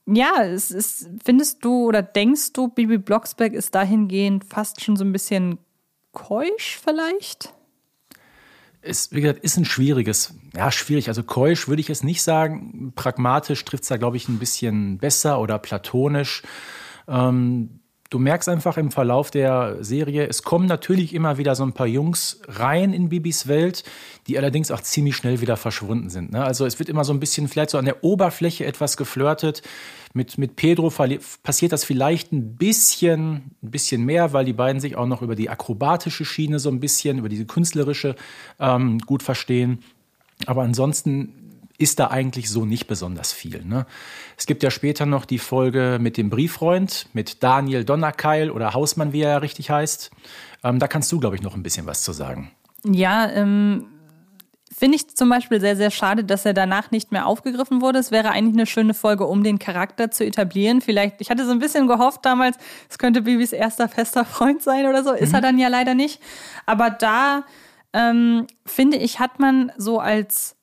ja, 0.06 0.44
es 0.44 0.71
ist, 0.71 1.09
findest 1.24 1.63
du 1.63 1.88
oder 1.88 2.01
denkst 2.01 2.53
du, 2.53 2.68
Bibi 2.68 2.98
Blocksberg 2.98 3.53
ist 3.53 3.75
dahingehend 3.75 4.45
fast 4.45 4.81
schon 4.81 4.95
so 4.95 5.03
ein 5.03 5.12
bisschen 5.12 5.57
keusch 6.12 6.80
vielleicht? 6.83 7.53
Ist, 8.81 9.13
wie 9.13 9.21
gesagt, 9.21 9.44
ist 9.44 9.57
ein 9.57 9.65
schwieriges, 9.65 10.33
ja, 10.56 10.71
schwierig. 10.71 11.07
Also 11.07 11.24
keusch 11.24 11.68
würde 11.68 11.81
ich 11.81 11.89
es 11.92 12.03
nicht 12.03 12.24
sagen. 12.24 12.94
Pragmatisch 12.95 13.63
trifft 13.63 13.83
es 13.83 13.89
da, 13.89 13.98
glaube 13.98 14.18
ich, 14.18 14.27
ein 14.27 14.39
bisschen 14.39 14.98
besser 14.98 15.39
oder 15.39 15.59
platonisch. 15.59 16.42
Ähm, 17.07 17.81
du 18.11 18.19
merkst 18.19 18.49
einfach 18.49 18.77
im 18.77 18.91
Verlauf 18.91 19.31
der 19.31 19.77
Serie, 19.79 20.27
es 20.27 20.43
kommen 20.43 20.67
natürlich 20.67 21.15
immer 21.15 21.37
wieder 21.37 21.55
so 21.55 21.63
ein 21.63 21.73
paar 21.73 21.87
Jungs 21.87 22.41
rein 22.47 22.93
in 22.93 23.09
Bibis 23.09 23.47
Welt, 23.47 23.83
die 24.27 24.37
allerdings 24.37 24.69
auch 24.69 24.81
ziemlich 24.81 25.15
schnell 25.15 25.39
wieder 25.41 25.57
verschwunden 25.57 26.09
sind. 26.09 26.33
Ne? 26.33 26.43
Also 26.43 26.65
es 26.65 26.77
wird 26.77 26.89
immer 26.89 27.05
so 27.05 27.13
ein 27.13 27.21
bisschen 27.21 27.47
vielleicht 27.47 27.69
so 27.71 27.77
an 27.77 27.85
der 27.85 28.03
Oberfläche 28.03 28.65
etwas 28.65 28.97
geflirtet. 28.97 29.63
Mit, 30.13 30.37
mit 30.37 30.57
Pedro 30.57 30.91
passiert 31.41 31.71
das 31.71 31.85
vielleicht 31.85 32.33
ein 32.33 32.57
bisschen, 32.57 33.55
ein 33.63 33.71
bisschen 33.71 34.03
mehr, 34.03 34.33
weil 34.33 34.43
die 34.43 34.53
beiden 34.53 34.81
sich 34.81 34.97
auch 34.97 35.07
noch 35.07 35.21
über 35.21 35.35
die 35.35 35.49
akrobatische 35.49 36.25
Schiene 36.25 36.59
so 36.59 36.69
ein 36.69 36.81
bisschen, 36.81 37.18
über 37.18 37.30
diese 37.30 37.45
künstlerische 37.45 38.18
ähm, 38.59 38.99
gut 38.99 39.23
verstehen. 39.23 39.80
Aber 40.47 40.63
ansonsten 40.63 41.41
ist 41.81 42.00
da 42.00 42.07
eigentlich 42.07 42.50
so 42.50 42.66
nicht 42.66 42.88
besonders 42.88 43.33
viel. 43.33 43.64
Ne? 43.66 43.85
Es 44.38 44.45
gibt 44.45 44.64
ja 44.64 44.71
später 44.71 45.06
noch 45.06 45.26
die 45.26 45.40
Folge 45.40 45.97
mit 46.00 46.18
dem 46.18 46.30
Brieffreund, 46.30 47.07
mit 47.14 47.44
Daniel 47.44 47.83
Donnerkeil 47.83 48.52
oder 48.52 48.73
Hausmann, 48.73 49.14
wie 49.14 49.21
er 49.21 49.31
ja 49.31 49.38
richtig 49.38 49.69
heißt. 49.69 50.11
Ähm, 50.64 50.80
da 50.80 50.88
kannst 50.88 51.11
du, 51.11 51.19
glaube 51.19 51.35
ich, 51.35 51.42
noch 51.42 51.56
ein 51.56 51.64
bisschen 51.64 51.88
was 51.88 52.04
zu 52.04 52.14
sagen. 52.14 52.52
Ja, 52.83 53.30
ähm, 53.30 53.88
finde 54.76 54.95
ich 54.95 55.16
zum 55.16 55.30
Beispiel 55.30 55.59
sehr, 55.59 55.76
sehr 55.76 55.92
schade, 55.92 56.23
dass 56.23 56.45
er 56.45 56.54
danach 56.54 56.92
nicht 56.92 57.11
mehr 57.11 57.26
aufgegriffen 57.26 57.81
wurde. 57.81 58.00
Es 58.00 58.11
wäre 58.11 58.31
eigentlich 58.31 58.56
eine 58.56 58.66
schöne 58.66 58.94
Folge, 58.94 59.26
um 59.26 59.44
den 59.44 59.59
Charakter 59.59 60.11
zu 60.11 60.26
etablieren. 60.26 60.81
Vielleicht, 60.81 61.19
ich 61.19 61.30
hatte 61.30 61.45
so 61.45 61.52
ein 61.52 61.59
bisschen 61.59 61.88
gehofft 61.88 62.26
damals, 62.26 62.57
es 62.90 62.97
könnte 62.97 63.21
Bibis 63.21 63.54
erster 63.54 63.90
fester 63.90 64.26
Freund 64.26 64.61
sein 64.61 64.85
oder 64.85 65.04
so. 65.04 65.14
Ist 65.14 65.33
er 65.33 65.42
dann 65.42 65.57
ja 65.57 65.68
leider 65.68 65.94
nicht. 65.94 66.21
Aber 66.66 66.90
da, 66.90 67.44
ähm, 67.94 68.47
finde 68.66 68.97
ich, 68.97 69.19
hat 69.19 69.40
man 69.40 69.71
so 69.78 70.00
als 70.00 70.56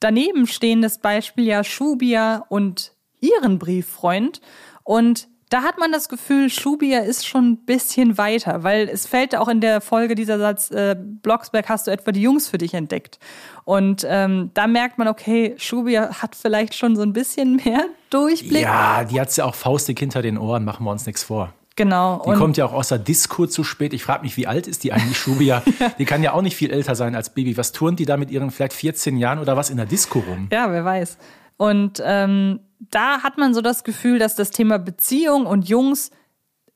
daneben 0.00 0.46
stehendes 0.46 0.98
Beispiel 0.98 1.46
ja 1.46 1.62
Schubia 1.62 2.44
und 2.48 2.92
ihren 3.20 3.58
Brieffreund. 3.58 4.40
Und 4.82 5.28
da 5.50 5.62
hat 5.62 5.78
man 5.78 5.90
das 5.90 6.08
Gefühl, 6.08 6.48
Schubia 6.48 7.00
ist 7.00 7.26
schon 7.26 7.50
ein 7.50 7.64
bisschen 7.64 8.16
weiter, 8.16 8.62
weil 8.62 8.88
es 8.88 9.06
fällt 9.06 9.34
auch 9.34 9.48
in 9.48 9.60
der 9.60 9.80
Folge 9.80 10.14
dieser 10.14 10.38
Satz, 10.38 10.70
äh, 10.70 10.96
Blocksberg 10.96 11.68
hast 11.68 11.88
du 11.88 11.90
etwa 11.90 12.12
die 12.12 12.22
Jungs 12.22 12.48
für 12.48 12.56
dich 12.56 12.72
entdeckt. 12.72 13.18
Und 13.64 14.06
ähm, 14.08 14.52
da 14.54 14.68
merkt 14.68 14.98
man, 14.98 15.08
okay, 15.08 15.54
Schubia 15.58 16.22
hat 16.22 16.36
vielleicht 16.36 16.74
schon 16.74 16.94
so 16.94 17.02
ein 17.02 17.12
bisschen 17.12 17.56
mehr 17.56 17.84
Durchblick. 18.10 18.62
Ja, 18.62 19.04
die 19.04 19.20
hat 19.20 19.36
ja 19.36 19.44
auch 19.44 19.56
faustig 19.56 19.98
hinter 19.98 20.22
den 20.22 20.38
Ohren, 20.38 20.64
machen 20.64 20.84
wir 20.84 20.92
uns 20.92 21.04
nichts 21.04 21.24
vor. 21.24 21.52
Genau. 21.80 22.22
Die 22.26 22.32
kommt 22.34 22.58
ja 22.58 22.66
auch 22.66 22.74
aus 22.74 22.88
der 22.88 22.98
Disco 22.98 23.46
zu 23.46 23.64
spät. 23.64 23.94
Ich 23.94 24.02
frage 24.02 24.22
mich, 24.22 24.36
wie 24.36 24.46
alt 24.46 24.66
ist 24.66 24.84
die 24.84 24.92
eigentlich, 24.92 25.16
Schubia? 25.16 25.62
die 25.98 26.04
kann 26.04 26.22
ja 26.22 26.34
auch 26.34 26.42
nicht 26.42 26.54
viel 26.54 26.70
älter 26.70 26.94
sein 26.94 27.14
als 27.14 27.30
Baby. 27.30 27.56
Was 27.56 27.72
turnt 27.72 27.98
die 27.98 28.04
da 28.04 28.18
mit 28.18 28.30
ihren 28.30 28.50
vielleicht 28.50 28.74
14 28.74 29.16
Jahren 29.16 29.38
oder 29.38 29.56
was 29.56 29.70
in 29.70 29.78
der 29.78 29.86
Disco 29.86 30.18
rum? 30.18 30.48
Ja, 30.52 30.70
wer 30.70 30.84
weiß. 30.84 31.16
Und 31.56 32.02
ähm, 32.04 32.60
da 32.90 33.22
hat 33.22 33.38
man 33.38 33.54
so 33.54 33.62
das 33.62 33.82
Gefühl, 33.82 34.18
dass 34.18 34.34
das 34.34 34.50
Thema 34.50 34.78
Beziehung 34.78 35.46
und 35.46 35.70
Jungs 35.70 36.10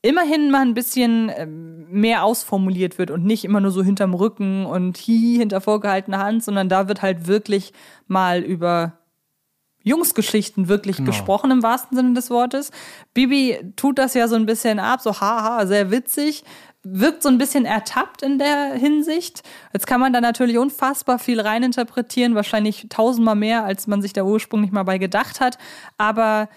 immerhin 0.01 0.49
mal 0.49 0.63
ein 0.63 0.73
bisschen 0.73 1.31
ähm, 1.35 1.85
mehr 1.91 2.23
ausformuliert 2.23 2.97
wird 2.97 3.11
und 3.11 3.25
nicht 3.25 3.45
immer 3.45 3.59
nur 3.59 3.69
so 3.69 3.83
hinterm 3.83 4.15
Rücken 4.15 4.65
und 4.65 4.97
hihi 4.97 5.37
hinter 5.37 5.61
vorgehaltener 5.61 6.17
Hand, 6.17 6.43
sondern 6.43 6.67
da 6.67 6.87
wird 6.87 7.03
halt 7.03 7.27
wirklich 7.27 7.73
mal 8.07 8.41
über 8.41 8.93
Jungsgeschichten 9.85 10.67
wirklich 10.67 10.97
Genau. 10.97 11.11
gesprochen 11.11 11.51
im 11.51 11.63
wahrsten 11.63 11.95
Sinne 11.95 12.13
des 12.13 12.29
Wortes. 12.29 12.71
Bibi 13.13 13.59
tut 13.75 13.97
das 13.97 14.15
ja 14.15 14.27
so 14.27 14.35
ein 14.35 14.45
bisschen 14.45 14.79
ab, 14.79 14.99
so 14.99 15.21
haha, 15.21 15.65
sehr 15.67 15.91
witzig, 15.91 16.43
wirkt 16.83 17.21
so 17.23 17.29
ein 17.29 17.37
bisschen 17.37 17.65
ertappt 17.65 18.23
in 18.23 18.37
der 18.39 18.73
Hinsicht. 18.73 19.43
Jetzt 19.73 19.85
kann 19.87 20.01
man 20.01 20.11
da 20.11 20.21
natürlich 20.21 20.57
unfassbar 20.57 21.19
viel 21.19 21.39
reininterpretieren, 21.39 22.35
wahrscheinlich 22.35 22.87
tausendmal 22.89 23.35
mehr, 23.35 23.63
als 23.63 23.85
man 23.87 24.01
sich 24.01 24.11
da 24.11 24.23
ursprünglich 24.23 24.71
mal 24.71 24.83
bei 24.83 24.97
gedacht 24.97 25.39
hat. 25.39 25.59
Aber 25.99 26.49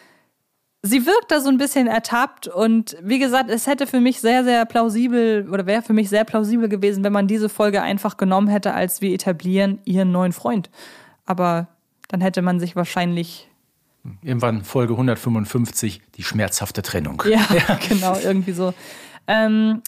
sie 0.83 1.05
wirkt 1.05 1.31
da 1.31 1.41
so 1.41 1.51
ein 1.51 1.59
bisschen 1.59 1.87
ertappt 1.87 2.49
und 2.49 2.97
wie 3.03 3.19
gesagt, 3.19 3.51
es 3.51 3.67
hätte 3.67 3.87
für 3.87 4.01
mich 4.01 4.21
sehr, 4.21 4.43
sehr 4.43 4.65
plausibel 4.65 5.49
oder 5.51 5.67
wäre 5.67 5.83
für 5.83 5.93
mich 5.93 6.09
sehr 6.09 6.25
plausibel 6.25 6.69
gewesen, 6.71 7.05
wenn 7.05 7.13
man 7.13 7.27
diese 7.27 7.51
Folge 7.51 7.83
einfach 7.83 8.17
genommen 8.17 8.49
hätte, 8.49 8.73
als 8.73 9.03
wir 9.03 9.13
etablieren 9.13 9.81
ihren 9.85 10.13
neuen 10.13 10.33
Freund. 10.33 10.71
Aber 11.27 11.69
dann 12.09 12.21
hätte 12.21 12.43
man 12.43 12.59
sich 12.59 12.77
wahrscheinlich. 12.77 13.49
Irgendwann 14.23 14.65
Folge 14.65 14.95
155, 14.95 16.01
die 16.17 16.23
schmerzhafte 16.23 16.83
Trennung. 16.83 17.23
Ja, 17.29 17.47
ja. 17.69 17.79
genau, 17.89 18.19
irgendwie 18.19 18.53
so. 18.53 18.75
Ähm, 19.27 19.83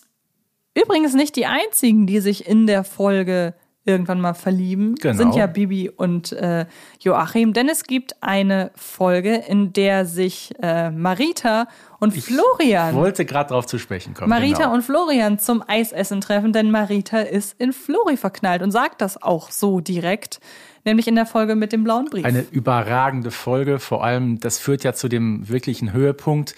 übrigens 0.74 1.14
nicht 1.14 1.36
die 1.36 1.46
einzigen, 1.46 2.06
die 2.06 2.20
sich 2.20 2.46
in 2.46 2.66
der 2.66 2.84
Folge 2.84 3.54
irgendwann 3.84 4.20
mal 4.20 4.34
verlieben, 4.34 4.94
Genau. 4.96 5.16
sind 5.16 5.34
ja 5.34 5.46
Bibi 5.46 5.88
und 5.88 6.32
äh, 6.32 6.66
Joachim. 7.00 7.54
Denn 7.54 7.68
es 7.68 7.84
gibt 7.84 8.22
eine 8.22 8.70
Folge, 8.74 9.36
in 9.48 9.72
der 9.72 10.04
sich 10.04 10.52
äh, 10.62 10.90
Marita 10.90 11.66
und 11.98 12.12
Florian. 12.12 12.94
Wollte 12.94 13.24
gerade 13.24 13.48
drauf 13.50 13.66
zu 13.66 13.78
sprechen 13.78 14.12
kommen. 14.12 14.28
Marita 14.28 14.64
genau. 14.64 14.74
und 14.74 14.82
Florian 14.82 15.38
zum 15.38 15.64
Eisessen 15.66 16.20
treffen, 16.20 16.52
denn 16.52 16.70
Marita 16.70 17.20
ist 17.20 17.58
in 17.58 17.72
Flori 17.72 18.18
verknallt 18.18 18.62
und 18.62 18.70
sagt 18.70 19.00
das 19.00 19.20
auch 19.22 19.50
so 19.50 19.80
direkt, 19.80 20.40
nämlich 20.84 21.08
in 21.08 21.14
der 21.14 21.26
Folge 21.26 21.54
mit 21.54 21.72
dem 21.72 21.84
blauen 21.84 22.06
Brief. 22.06 22.24
Eine 22.24 22.44
überragende 22.50 23.30
Folge. 23.30 23.78
Vor 23.78 24.04
allem, 24.04 24.40
das 24.40 24.58
führt 24.58 24.84
ja 24.84 24.92
zu 24.92 25.08
dem 25.08 25.48
wirklichen 25.48 25.92
Höhepunkt, 25.92 26.54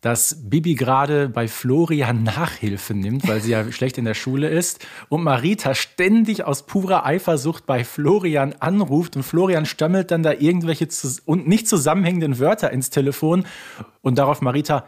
dass 0.00 0.48
Bibi 0.48 0.74
gerade 0.74 1.28
bei 1.28 1.46
Florian 1.46 2.24
Nachhilfe 2.24 2.92
nimmt, 2.92 3.26
weil 3.28 3.40
sie 3.40 3.52
ja 3.52 3.70
schlecht 3.72 3.98
in 3.98 4.04
der 4.04 4.14
Schule 4.14 4.48
ist. 4.48 4.84
Und 5.08 5.22
Marita 5.22 5.74
ständig 5.74 6.44
aus 6.44 6.66
purer 6.66 7.06
Eifersucht 7.06 7.66
bei 7.66 7.84
Florian 7.84 8.54
anruft. 8.58 9.16
Und 9.16 9.22
Florian 9.22 9.64
stammelt 9.64 10.10
dann 10.10 10.22
da 10.22 10.32
irgendwelche 10.32 10.88
und 11.24 11.46
nicht 11.46 11.68
zusammenhängenden 11.68 12.38
Wörter 12.38 12.70
ins 12.70 12.90
Telefon. 12.90 13.46
Und 14.02 14.18
darauf 14.18 14.40
Marita, 14.40 14.86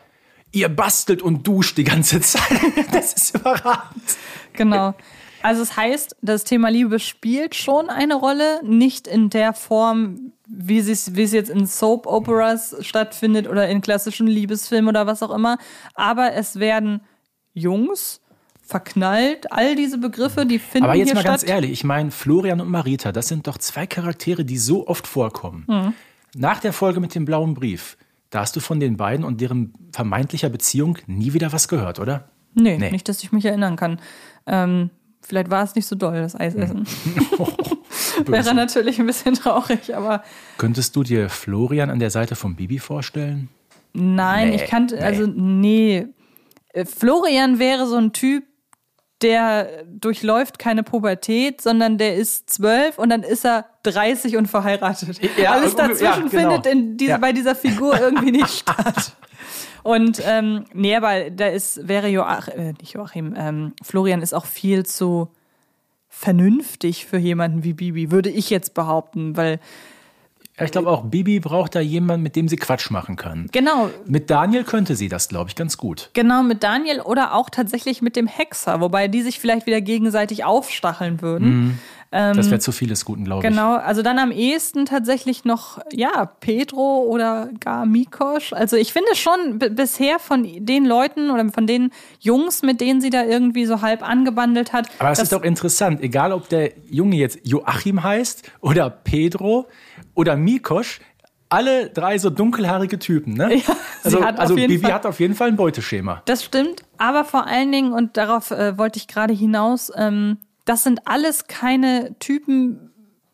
ihr 0.50 0.68
bastelt 0.68 1.22
und 1.22 1.46
duscht 1.46 1.76
die 1.76 1.84
ganze 1.84 2.20
Zeit. 2.22 2.60
Das 2.92 3.12
ist 3.12 3.36
überragend. 3.36 4.02
Genau. 4.52 4.94
Also 5.44 5.60
es 5.60 5.76
heißt, 5.76 6.16
das 6.22 6.44
Thema 6.44 6.70
Liebe 6.70 6.98
spielt 6.98 7.54
schon 7.54 7.90
eine 7.90 8.14
Rolle, 8.14 8.60
nicht 8.64 9.06
in 9.06 9.28
der 9.28 9.52
Form, 9.52 10.32
wie 10.48 10.78
es, 10.78 11.14
wie 11.16 11.22
es 11.22 11.32
jetzt 11.32 11.50
in 11.50 11.66
Soap 11.66 12.06
Operas 12.06 12.74
stattfindet 12.80 13.46
oder 13.46 13.68
in 13.68 13.82
klassischen 13.82 14.26
Liebesfilmen 14.26 14.88
oder 14.88 15.06
was 15.06 15.22
auch 15.22 15.30
immer. 15.30 15.58
Aber 15.94 16.32
es 16.32 16.58
werden 16.58 17.02
Jungs 17.52 18.22
verknallt, 18.62 19.52
all 19.52 19.76
diese 19.76 19.98
Begriffe, 19.98 20.46
die 20.46 20.58
finden 20.58 20.84
Aber 20.86 20.94
jetzt 20.94 21.08
hier 21.08 21.14
mal 21.16 21.20
statt. 21.20 21.40
ganz 21.40 21.46
ehrlich, 21.48 21.72
ich 21.72 21.84
meine, 21.84 22.10
Florian 22.10 22.62
und 22.62 22.70
Marita, 22.70 23.12
das 23.12 23.28
sind 23.28 23.46
doch 23.46 23.58
zwei 23.58 23.86
Charaktere, 23.86 24.46
die 24.46 24.56
so 24.56 24.86
oft 24.88 25.06
vorkommen. 25.06 25.64
Mhm. 25.68 25.92
Nach 26.36 26.58
der 26.60 26.72
Folge 26.72 27.00
mit 27.00 27.14
dem 27.14 27.26
blauen 27.26 27.52
Brief, 27.52 27.98
da 28.30 28.40
hast 28.40 28.56
du 28.56 28.60
von 28.60 28.80
den 28.80 28.96
beiden 28.96 29.26
und 29.26 29.42
deren 29.42 29.74
vermeintlicher 29.92 30.48
Beziehung 30.48 30.96
nie 31.06 31.34
wieder 31.34 31.52
was 31.52 31.68
gehört, 31.68 32.00
oder? 32.00 32.30
Nee, 32.54 32.78
Nee. 32.78 32.90
nicht, 32.90 33.08
dass 33.10 33.22
ich 33.22 33.30
mich 33.32 33.44
erinnern 33.44 33.76
kann. 33.76 34.00
Ähm, 34.46 34.88
vielleicht 35.26 35.50
war 35.50 35.64
es 35.64 35.74
nicht 35.74 35.86
so 35.86 35.96
doll, 35.96 36.20
das 36.20 36.34
Eisessen. 36.38 36.86
Wäre 38.26 38.54
natürlich 38.54 38.98
ein 38.98 39.06
bisschen 39.06 39.34
traurig, 39.34 39.94
aber 39.94 40.22
Könntest 40.58 40.94
du 40.96 41.02
dir 41.02 41.28
Florian 41.28 41.90
an 41.90 41.98
der 41.98 42.10
Seite 42.10 42.36
von 42.36 42.54
Bibi 42.56 42.78
vorstellen? 42.78 43.48
nein, 43.92 44.50
Nee, 44.50 44.56
ich 44.56 44.66
kannte, 44.66 44.96
nee. 44.96 45.02
also 45.02 45.26
nee. 45.26 46.06
Äh, 46.72 46.84
Florian 46.84 47.58
wäre 47.58 47.86
so 47.86 47.96
ein 47.96 48.12
Typ, 48.12 48.44
der 49.22 49.84
durchläuft 49.86 50.58
keine 50.58 50.82
Pubertät, 50.82 51.60
sondern 51.62 51.96
der 51.98 52.16
ist 52.16 52.50
zwölf 52.50 52.98
und 52.98 53.08
dann 53.08 53.22
ist 53.22 53.44
er 53.46 53.66
30 53.84 54.36
und 54.36 54.48
verheiratet. 54.48 55.18
Ja, 55.38 55.52
Alles 55.52 55.76
dazwischen 55.76 56.02
ja, 56.04 56.14
genau. 56.16 56.28
findet 56.28 56.66
in 56.66 56.96
diese, 56.96 57.10
Ja. 57.12 57.18
bei 57.18 57.32
dieser 57.32 57.54
Figur 57.54 57.98
irgendwie 57.98 58.32
nicht 58.32 58.48
statt. 58.58 59.12
Und 59.84 60.20
ähm, 60.26 60.64
nee, 60.72 60.96
aber 60.96 61.30
da 61.30 61.46
ist, 61.46 61.86
wäre 61.86 62.08
Joachim, 62.08 62.54
äh, 62.58 62.72
nicht 62.80 62.94
Joachim, 62.94 63.34
ähm, 63.36 63.74
Florian 63.82 64.22
ist 64.22 64.32
auch 64.34 64.46
viel 64.46 64.84
zu 64.84 65.28
vernünftig 66.08 67.06
für 67.06 67.18
jemanden 67.18 67.64
wie 67.64 67.74
Bibi, 67.74 68.10
würde 68.10 68.30
ich 68.30 68.48
jetzt 68.48 68.74
behaupten, 68.74 69.36
weil 69.36 69.60
ich 70.62 70.70
glaube 70.70 70.88
auch, 70.88 71.02
Bibi 71.04 71.40
braucht 71.40 71.74
da 71.74 71.80
jemanden, 71.80 72.22
mit 72.22 72.36
dem 72.36 72.46
sie 72.46 72.56
Quatsch 72.56 72.90
machen 72.90 73.16
kann. 73.16 73.48
genau, 73.50 73.90
Mit 74.06 74.30
Daniel 74.30 74.62
könnte 74.62 74.94
sie 74.94 75.08
das, 75.08 75.28
glaube 75.28 75.50
ich, 75.50 75.56
ganz 75.56 75.76
gut. 75.76 76.10
genau 76.14 76.44
mit 76.44 76.62
Daniel 76.62 77.00
oder 77.00 77.34
auch 77.34 77.50
tatsächlich 77.50 78.02
mit 78.02 78.14
dem 78.14 78.28
Hexer, 78.28 78.80
wobei 78.80 79.08
die 79.08 79.22
sich 79.22 79.40
vielleicht 79.40 79.66
wieder 79.66 79.80
gegenseitig 79.80 80.44
aufstacheln 80.44 81.20
würden. 81.20 81.80
Das 82.14 82.48
wäre 82.50 82.60
zu 82.60 82.70
vieles 82.72 83.04
Guten, 83.04 83.24
glaube 83.24 83.40
ich. 83.42 83.46
Ähm, 83.46 83.52
Genau, 83.54 83.74
also 83.74 84.02
dann 84.02 84.18
am 84.18 84.30
ehesten 84.30 84.86
tatsächlich 84.86 85.44
noch, 85.44 85.78
ja, 85.92 86.26
Pedro 86.26 87.02
oder 87.08 87.48
gar 87.60 87.86
Mikosch. 87.86 88.52
Also 88.52 88.76
ich 88.76 88.92
finde 88.92 89.14
schon 89.16 89.58
bisher 89.58 90.18
von 90.18 90.44
den 90.64 90.84
Leuten 90.84 91.30
oder 91.30 91.48
von 91.50 91.66
den 91.66 91.90
Jungs, 92.20 92.62
mit 92.62 92.80
denen 92.80 93.00
sie 93.00 93.10
da 93.10 93.24
irgendwie 93.24 93.66
so 93.66 93.82
halb 93.82 94.08
angebandelt 94.08 94.72
hat. 94.72 94.88
Aber 94.98 95.10
es 95.10 95.18
das- 95.18 95.24
ist 95.24 95.32
doch 95.32 95.42
interessant, 95.42 96.00
egal 96.02 96.32
ob 96.32 96.48
der 96.48 96.72
Junge 96.88 97.16
jetzt 97.16 97.38
Joachim 97.42 98.02
heißt 98.02 98.50
oder 98.60 98.90
Pedro 98.90 99.66
oder 100.14 100.36
Mikosch, 100.36 101.00
alle 101.48 101.90
drei 101.90 102.18
so 102.18 102.30
dunkelhaarige 102.30 102.98
Typen, 102.98 103.34
ne? 103.34 103.54
Ja, 103.66 103.76
also 104.04 104.20
also 104.20 104.54
Bibi 104.54 104.78
Fall- 104.78 104.92
hat 104.92 105.06
auf 105.06 105.18
jeden 105.18 105.34
Fall 105.34 105.48
ein 105.48 105.56
Beuteschema. 105.56 106.22
Das 106.26 106.44
stimmt, 106.44 106.82
aber 106.98 107.24
vor 107.24 107.46
allen 107.46 107.72
Dingen, 107.72 107.92
und 107.92 108.16
darauf 108.16 108.50
äh, 108.50 108.76
wollte 108.76 108.98
ich 108.98 109.08
gerade 109.08 109.32
hinaus, 109.32 109.90
ähm, 109.96 110.38
das 110.64 110.82
sind 110.82 111.06
alles 111.06 111.46
keine 111.46 112.16
Typen, 112.18 112.90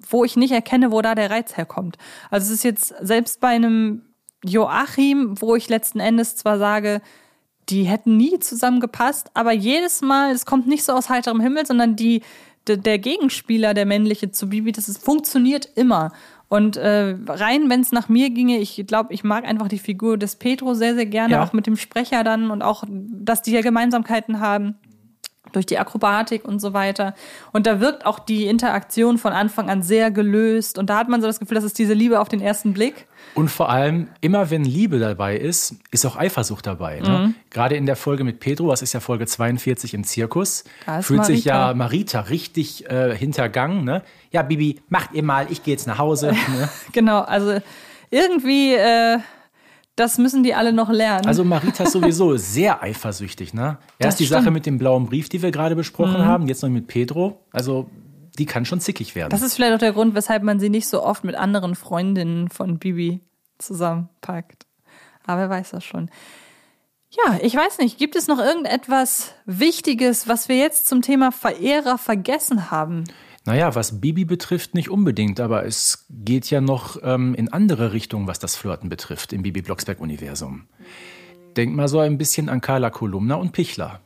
wo 0.09 0.25
ich 0.25 0.37
nicht 0.37 0.53
erkenne, 0.53 0.91
wo 0.93 1.03
da 1.03 1.15
der 1.15 1.31
Reiz 1.31 1.57
herkommt. 1.57 1.97
Also 2.31 2.47
es 2.47 2.51
ist 2.59 2.65
jetzt 2.65 2.95
selbst 3.01 3.41
bei 3.41 3.49
einem 3.49 4.03
Joachim, 4.45 5.41
wo 5.41 5.55
ich 5.55 5.69
letzten 5.69 6.01
Endes 6.01 6.37
zwar 6.37 6.59
sage, 6.59 7.01
die 7.69 7.85
hätten 7.85 8.17
nie 8.17 8.39
zusammengepasst, 8.41 9.31
aber 9.35 9.53
jedes 9.53 10.01
Mal, 10.01 10.33
es 10.33 10.47
kommt 10.47 10.67
nicht 10.67 10.83
so 10.83 10.93
aus 10.93 11.09
heiterem 11.09 11.41
Himmel, 11.41 11.67
sondern 11.67 11.95
die, 11.95 12.23
de, 12.67 12.77
der 12.77 12.99
Gegenspieler, 12.99 13.75
der 13.75 13.87
männliche 13.87 14.33
zu 14.33 14.49
Bibi, 14.49 14.73
das 14.73 14.89
ist, 14.89 15.05
funktioniert 15.05 15.69
immer. 15.77 16.11
Und 16.49 16.77
äh, 16.79 17.17
rein, 17.29 17.71
wenn 17.71 17.81
es 17.81 17.93
nach 17.93 18.09
mir 18.09 18.31
ginge, 18.31 18.59
ich 18.59 18.83
glaube, 18.89 19.15
ich 19.15 19.23
mag 19.23 19.45
einfach 19.45 19.69
die 19.69 19.79
Figur 19.79 20.19
des 20.19 20.35
Petro 20.35 20.75
sehr, 20.75 20.97
sehr 20.97 21.07
gerne, 21.07 21.35
Ja. 21.35 21.45
auch 21.45 21.53
mit 21.53 21.69
dem 21.69 21.77
Sprecher 21.77 22.25
dann 22.25 22.51
und 22.51 22.63
auch, 22.63 22.83
dass 22.89 23.43
die 23.43 23.53
ja 23.53 23.61
Gemeinsamkeiten 23.61 24.41
haben 24.41 24.75
durch 25.53 25.67
die 25.67 25.79
Akrobatik 25.79 26.45
und 26.45 26.61
so 26.61 26.73
weiter. 26.73 27.15
Und 27.53 27.67
da 27.67 27.81
wirkt 27.81 28.07
auch 28.07 28.19
die 28.19 28.47
Interaktion 28.47 29.19
von 29.19 29.33
Anfang 29.33 29.71
an 29.71 29.83
sehr 29.83 30.11
gelöst. 30.11 30.79
Und 30.79 30.91
da 30.91 30.99
hat 30.99 31.09
man 31.09 31.21
so 31.21 31.27
das 31.27 31.41
Gefühl, 31.41 31.55
das 31.55 31.65
ist 31.65 31.79
diese 31.79 31.95
Liebe 31.95 32.21
auf 32.21 32.29
den 32.29 32.41
ersten 32.41 32.73
Blick. 32.73 33.07
Und 33.35 33.49
vor 33.49 33.71
allem, 33.71 34.09
immer 34.21 34.51
wenn 34.51 34.65
Liebe 34.65 34.99
dabei 34.99 35.37
ist, 35.37 35.77
ist 35.91 36.05
auch 36.05 36.17
Eifersucht 36.17 36.67
dabei. 36.67 37.01
Ne? 37.01 37.09
Mhm. 37.09 37.35
Gerade 37.51 37.77
in 37.77 37.87
der 37.87 37.97
Folge 37.97 38.25
mit 38.25 38.41
Pedro, 38.41 38.69
was 38.69 38.83
ist 38.83 38.93
ja 38.93 39.01
Folge 39.01 39.27
42 39.27 39.95
im 39.95 40.05
Zirkus, 40.05 40.65
fühlt 41.01 41.25
sich 41.25 41.45
Marita. 41.47 41.69
ja 41.69 41.75
Marita 41.75 42.21
richtig 42.21 42.91
äh, 42.91 43.17
hintergangen. 43.17 43.85
Ne? 43.85 44.03
Ja, 44.33 44.43
Bibi, 44.43 44.81
macht 44.89 45.13
ihr 45.13 45.23
mal, 45.23 45.47
ich 45.51 45.63
gehe 45.63 45.75
jetzt 45.75 45.87
nach 45.87 45.99
Hause. 45.99 46.33
ne? 46.33 46.69
Genau, 46.93 47.21
also 47.21 47.61
irgendwie, 48.11 48.75
äh, 48.75 49.19
das 50.01 50.19
müssen 50.19 50.43
die 50.43 50.55
alle 50.55 50.73
noch 50.73 50.91
lernen. 50.91 51.27
Also 51.27 51.45
Marita 51.45 51.85
ist 51.85 51.93
sowieso 51.93 52.37
sehr 52.37 52.83
eifersüchtig. 52.83 53.55
Ne? 53.55 53.79
Das 53.99 54.07
Erst 54.07 54.21
die 54.21 54.27
stimmt. 54.27 54.41
Mhm. 54.41 54.45
Sache 54.45 54.51
mit 54.53 54.67
dem 54.67 54.79
blauen 54.79 55.07
Brief, 55.07 55.29
die 55.29 55.43
wir 55.43 55.51
gerade 55.51 55.77
besprochen 55.77 56.25
haben, 56.25 56.49
jetzt 56.49 56.63
noch 56.63 56.71
mit 56.71 56.87
Pedro. 56.87 57.45
Also 57.53 57.89
die 58.39 58.47
kann 58.47 58.65
schon 58.65 58.81
zickig 58.81 59.15
werden. 59.15 59.31
das 59.31 59.43
ist 59.43 59.55
vielleicht 59.55 59.75
auch 59.75 59.79
der 59.79 59.93
Grund, 59.93 60.15
weshalb 60.15 60.43
man 60.43 60.59
sie 60.59 60.71
nicht 60.71 60.89
so 60.89 61.03
oft 61.03 61.25
mit 61.25 61.35
anderen 61.35 61.75
Freundinnen 61.75 62.49
von 62.49 62.79
Bibi 62.79 63.21
zusammenpackt. 63.59 64.67
Aber 65.27 65.43
wer 65.43 65.51
weiß 65.51 65.71
das 65.71 65.85
schon. 65.85 66.11
Ja, 67.11 67.39
ich 67.43 67.55
weiß 67.55 67.79
nicht, 67.79 67.99
gibt 67.99 68.17
es 68.17 68.29
noch 68.29 68.39
irgendetwas 68.39 69.35
Wichtiges, 69.45 70.29
was 70.29 70.49
wir 70.49 70.57
jetzt 70.57 70.89
zum 70.89 71.03
Thema 71.03 71.33
Verehrer 71.33 71.99
vergessen 71.99 72.71
haben? 72.71 73.05
Naja, 73.47 73.75
was 73.75 74.01
Bibi 74.01 74.25
betrifft, 74.27 74.75
nicht 74.75 74.91
unbedingt, 74.91 75.41
aber 75.41 75.65
es 75.65 76.07
geht 76.11 76.51
ja 76.51 76.61
noch 76.61 76.99
ähm, 77.03 77.35
in 77.35 77.51
andere 77.53 77.93
Richtungen, 77.93 78.27
was 78.27 78.39
das 78.39 78.55
Flirten 78.55 78.89
betrifft 78.91 79.33
im 79.33 79.43
Bibi 79.43 79.63
Blocksberg-Universum. 79.63 80.67
Denk 81.57 81.75
mal 81.75 81.89
so 81.89 81.99
ein 82.01 82.19
bisschen 82.19 82.49
an 82.49 82.61
Carla 82.61 82.91
Kolumna 82.91 83.37
und 83.37 83.53
Pichler. 83.53 84.01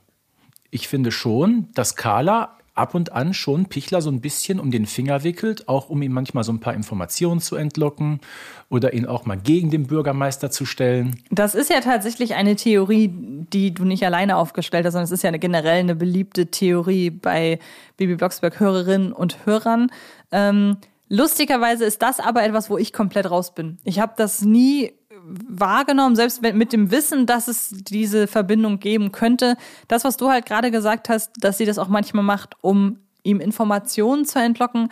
Ich 0.71 0.89
finde 0.89 1.11
schon, 1.11 1.69
dass 1.75 1.97
Carla 1.97 2.59
ab 2.75 2.95
und 2.95 3.13
an 3.13 3.35
schon 3.35 3.67
Pichler 3.67 4.03
so 4.03 4.11
ein 4.11 4.21
bisschen 4.21 4.59
um 4.59 4.71
den 4.71 4.87
Finger 4.87 5.23
wickelt, 5.23 5.69
auch 5.69 5.91
um 5.91 6.03
ihm 6.03 6.13
manchmal 6.13 6.45
so 6.45 6.53
ein 6.53 6.61
paar 6.61 6.75
Informationen 6.75 7.41
zu 7.41 7.57
entlocken 7.57 8.21
oder 8.69 8.93
ihn 8.93 9.07
auch 9.07 9.27
mal 9.27 9.37
gegen 9.37 9.71
den 9.71 9.87
Bürgermeister 9.87 10.51
zu 10.51 10.67
stellen. 10.67 11.21
Das 11.31 11.55
ist 11.55 11.71
ja 11.71 11.81
tatsächlich 11.81 12.35
eine 12.35 12.57
Theorie, 12.57 13.11
die 13.13 13.73
du 13.73 13.85
nicht 13.85 14.05
alleine 14.05 14.37
aufgestellt 14.37 14.85
hast, 14.87 14.95
sondern 14.95 15.05
es 15.05 15.13
ist 15.13 15.23
ja 15.23 15.29
eine 15.29 15.39
generell 15.39 15.81
eine 15.81 15.95
beliebte 15.95 16.47
Theorie 16.47 17.11
bei 17.11 17.59
Bibi 17.97 18.17
Blocksberg 18.17 18.59
Hörerinnen 18.59 19.13
und 19.13 19.47
Hörern. 19.47 19.91
Ähm, 20.33 20.79
lustigerweise 21.09 21.85
ist 21.85 22.03
das 22.03 22.19
aber 22.19 22.43
etwas, 22.43 22.71
wo 22.71 22.79
ich 22.79 22.93
komplett 22.93 23.31
raus 23.31 23.55
bin. 23.55 23.79
Ich 23.85 24.01
habe 24.01 24.15
das 24.17 24.43
nie 24.43 24.93
wahrgenommen, 25.27 26.17
selbst 26.17 26.43
mit 26.43 26.73
dem 26.73 26.91
Wissen, 26.91 27.27
dass 27.27 27.49
es 27.49 27.71
diese 27.71 28.27
Verbindung 28.27 28.79
geben 28.79 29.13
könnte. 29.13 29.57
Das, 29.89 30.05
was 30.05 30.17
du 30.17 30.29
halt 30.29 30.47
gerade 30.47 30.71
gesagt 30.71 31.09
hast, 31.09 31.33
dass 31.41 31.59
sie 31.59 31.65
das 31.65 31.79
auch 31.79 31.89
manchmal 31.89 32.25
macht, 32.25 32.57
um 32.61 32.99
ihm 33.23 33.41
Informationen 33.41 34.25
zu 34.27 34.39
entlocken. 34.39 34.91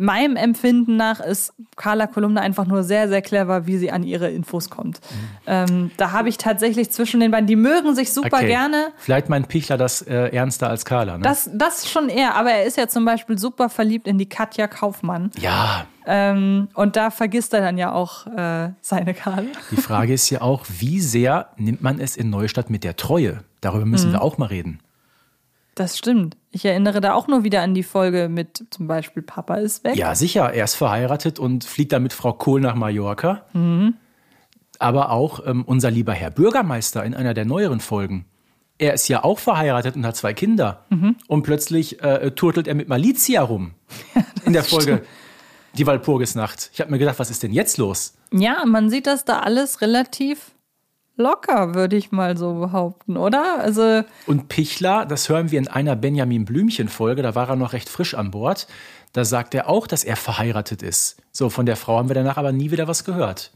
Meinem 0.00 0.36
Empfinden 0.36 0.96
nach 0.96 1.20
ist 1.20 1.52
Carla 1.76 2.06
Kolumna 2.06 2.40
einfach 2.40 2.66
nur 2.66 2.82
sehr, 2.82 3.08
sehr 3.08 3.20
clever, 3.20 3.66
wie 3.66 3.76
sie 3.76 3.90
an 3.90 4.02
ihre 4.02 4.30
Infos 4.30 4.70
kommt. 4.70 4.98
Mhm. 4.98 5.16
Ähm, 5.46 5.90
da 5.98 6.12
habe 6.12 6.30
ich 6.30 6.38
tatsächlich 6.38 6.90
zwischen 6.90 7.20
den 7.20 7.30
beiden, 7.30 7.46
die 7.46 7.56
mögen 7.56 7.94
sich 7.94 8.12
super 8.12 8.38
okay. 8.38 8.46
gerne. 8.46 8.88
Vielleicht 8.96 9.28
meint 9.28 9.48
Pichler 9.48 9.76
das 9.76 10.00
äh, 10.02 10.34
ernster 10.34 10.70
als 10.70 10.86
Carla, 10.86 11.18
ne? 11.18 11.22
Das, 11.22 11.50
das 11.52 11.88
schon 11.88 12.08
eher, 12.08 12.34
aber 12.34 12.50
er 12.50 12.64
ist 12.64 12.78
ja 12.78 12.88
zum 12.88 13.04
Beispiel 13.04 13.38
super 13.38 13.68
verliebt 13.68 14.06
in 14.06 14.16
die 14.16 14.28
Katja 14.28 14.68
Kaufmann. 14.68 15.30
Ja. 15.38 15.84
Ähm, 16.06 16.68
und 16.72 16.96
da 16.96 17.10
vergisst 17.10 17.52
er 17.52 17.60
dann 17.60 17.76
ja 17.76 17.92
auch 17.92 18.26
äh, 18.26 18.70
seine 18.80 19.12
Carla. 19.12 19.50
Die 19.70 19.76
Frage 19.76 20.14
ist 20.14 20.30
ja 20.30 20.40
auch, 20.40 20.64
wie 20.78 21.00
sehr 21.00 21.48
nimmt 21.58 21.82
man 21.82 22.00
es 22.00 22.16
in 22.16 22.30
Neustadt 22.30 22.70
mit 22.70 22.84
der 22.84 22.96
Treue? 22.96 23.44
Darüber 23.60 23.84
müssen 23.84 24.08
mhm. 24.08 24.14
wir 24.14 24.22
auch 24.22 24.38
mal 24.38 24.46
reden. 24.46 24.80
Das 25.74 25.96
stimmt. 25.96 26.36
Ich 26.50 26.64
erinnere 26.64 27.00
da 27.00 27.14
auch 27.14 27.28
nur 27.28 27.44
wieder 27.44 27.62
an 27.62 27.74
die 27.74 27.82
Folge 27.82 28.28
mit 28.28 28.64
zum 28.70 28.86
Beispiel 28.86 29.22
Papa 29.22 29.56
ist 29.56 29.84
weg. 29.84 29.96
Ja, 29.96 30.14
sicher. 30.14 30.52
Er 30.52 30.64
ist 30.64 30.74
verheiratet 30.74 31.38
und 31.38 31.64
fliegt 31.64 31.92
dann 31.92 32.02
mit 32.02 32.12
Frau 32.12 32.32
Kohl 32.32 32.60
nach 32.60 32.74
Mallorca. 32.74 33.46
Mhm. 33.52 33.94
Aber 34.78 35.10
auch 35.10 35.46
ähm, 35.46 35.64
unser 35.64 35.90
lieber 35.90 36.12
Herr 36.12 36.30
Bürgermeister 36.30 37.04
in 37.04 37.14
einer 37.14 37.34
der 37.34 37.44
neueren 37.44 37.80
Folgen. 37.80 38.24
Er 38.78 38.94
ist 38.94 39.08
ja 39.08 39.22
auch 39.24 39.38
verheiratet 39.38 39.94
und 39.94 40.06
hat 40.06 40.16
zwei 40.16 40.32
Kinder. 40.32 40.86
Mhm. 40.88 41.16
Und 41.28 41.42
plötzlich 41.42 42.02
äh, 42.02 42.30
turtelt 42.30 42.66
er 42.66 42.74
mit 42.74 42.88
Malizia 42.88 43.42
rum. 43.42 43.72
Ja, 44.14 44.22
in 44.46 44.52
der 44.54 44.64
Folge 44.64 44.94
stimmt. 44.94 45.08
Die 45.76 45.86
Walpurgisnacht. 45.86 46.70
Ich 46.72 46.80
habe 46.80 46.90
mir 46.90 46.98
gedacht, 46.98 47.18
was 47.18 47.30
ist 47.30 47.42
denn 47.42 47.52
jetzt 47.52 47.76
los? 47.78 48.14
Ja, 48.32 48.64
man 48.66 48.90
sieht 48.90 49.06
das 49.06 49.24
da 49.24 49.40
alles 49.40 49.80
relativ 49.82 50.52
locker, 51.20 51.74
würde 51.74 51.96
ich 51.96 52.10
mal 52.10 52.36
so 52.36 52.54
behaupten, 52.54 53.16
oder? 53.16 53.60
Also 53.60 54.02
und 54.26 54.48
Pichler, 54.48 55.06
das 55.06 55.28
hören 55.28 55.50
wir 55.50 55.58
in 55.58 55.68
einer 55.68 55.96
Benjamin 55.96 56.44
Blümchen-Folge, 56.44 57.22
da 57.22 57.34
war 57.34 57.48
er 57.48 57.56
noch 57.56 57.72
recht 57.72 57.88
frisch 57.88 58.14
an 58.14 58.30
Bord. 58.30 58.66
Da 59.12 59.24
sagt 59.24 59.54
er 59.54 59.68
auch, 59.68 59.86
dass 59.86 60.04
er 60.04 60.16
verheiratet 60.16 60.82
ist. 60.82 61.16
So, 61.32 61.50
von 61.50 61.66
der 61.66 61.76
Frau 61.76 61.98
haben 61.98 62.08
wir 62.08 62.14
danach 62.14 62.36
aber 62.36 62.52
nie 62.52 62.70
wieder 62.70 62.86
was 62.86 63.04
gehört. 63.04 63.50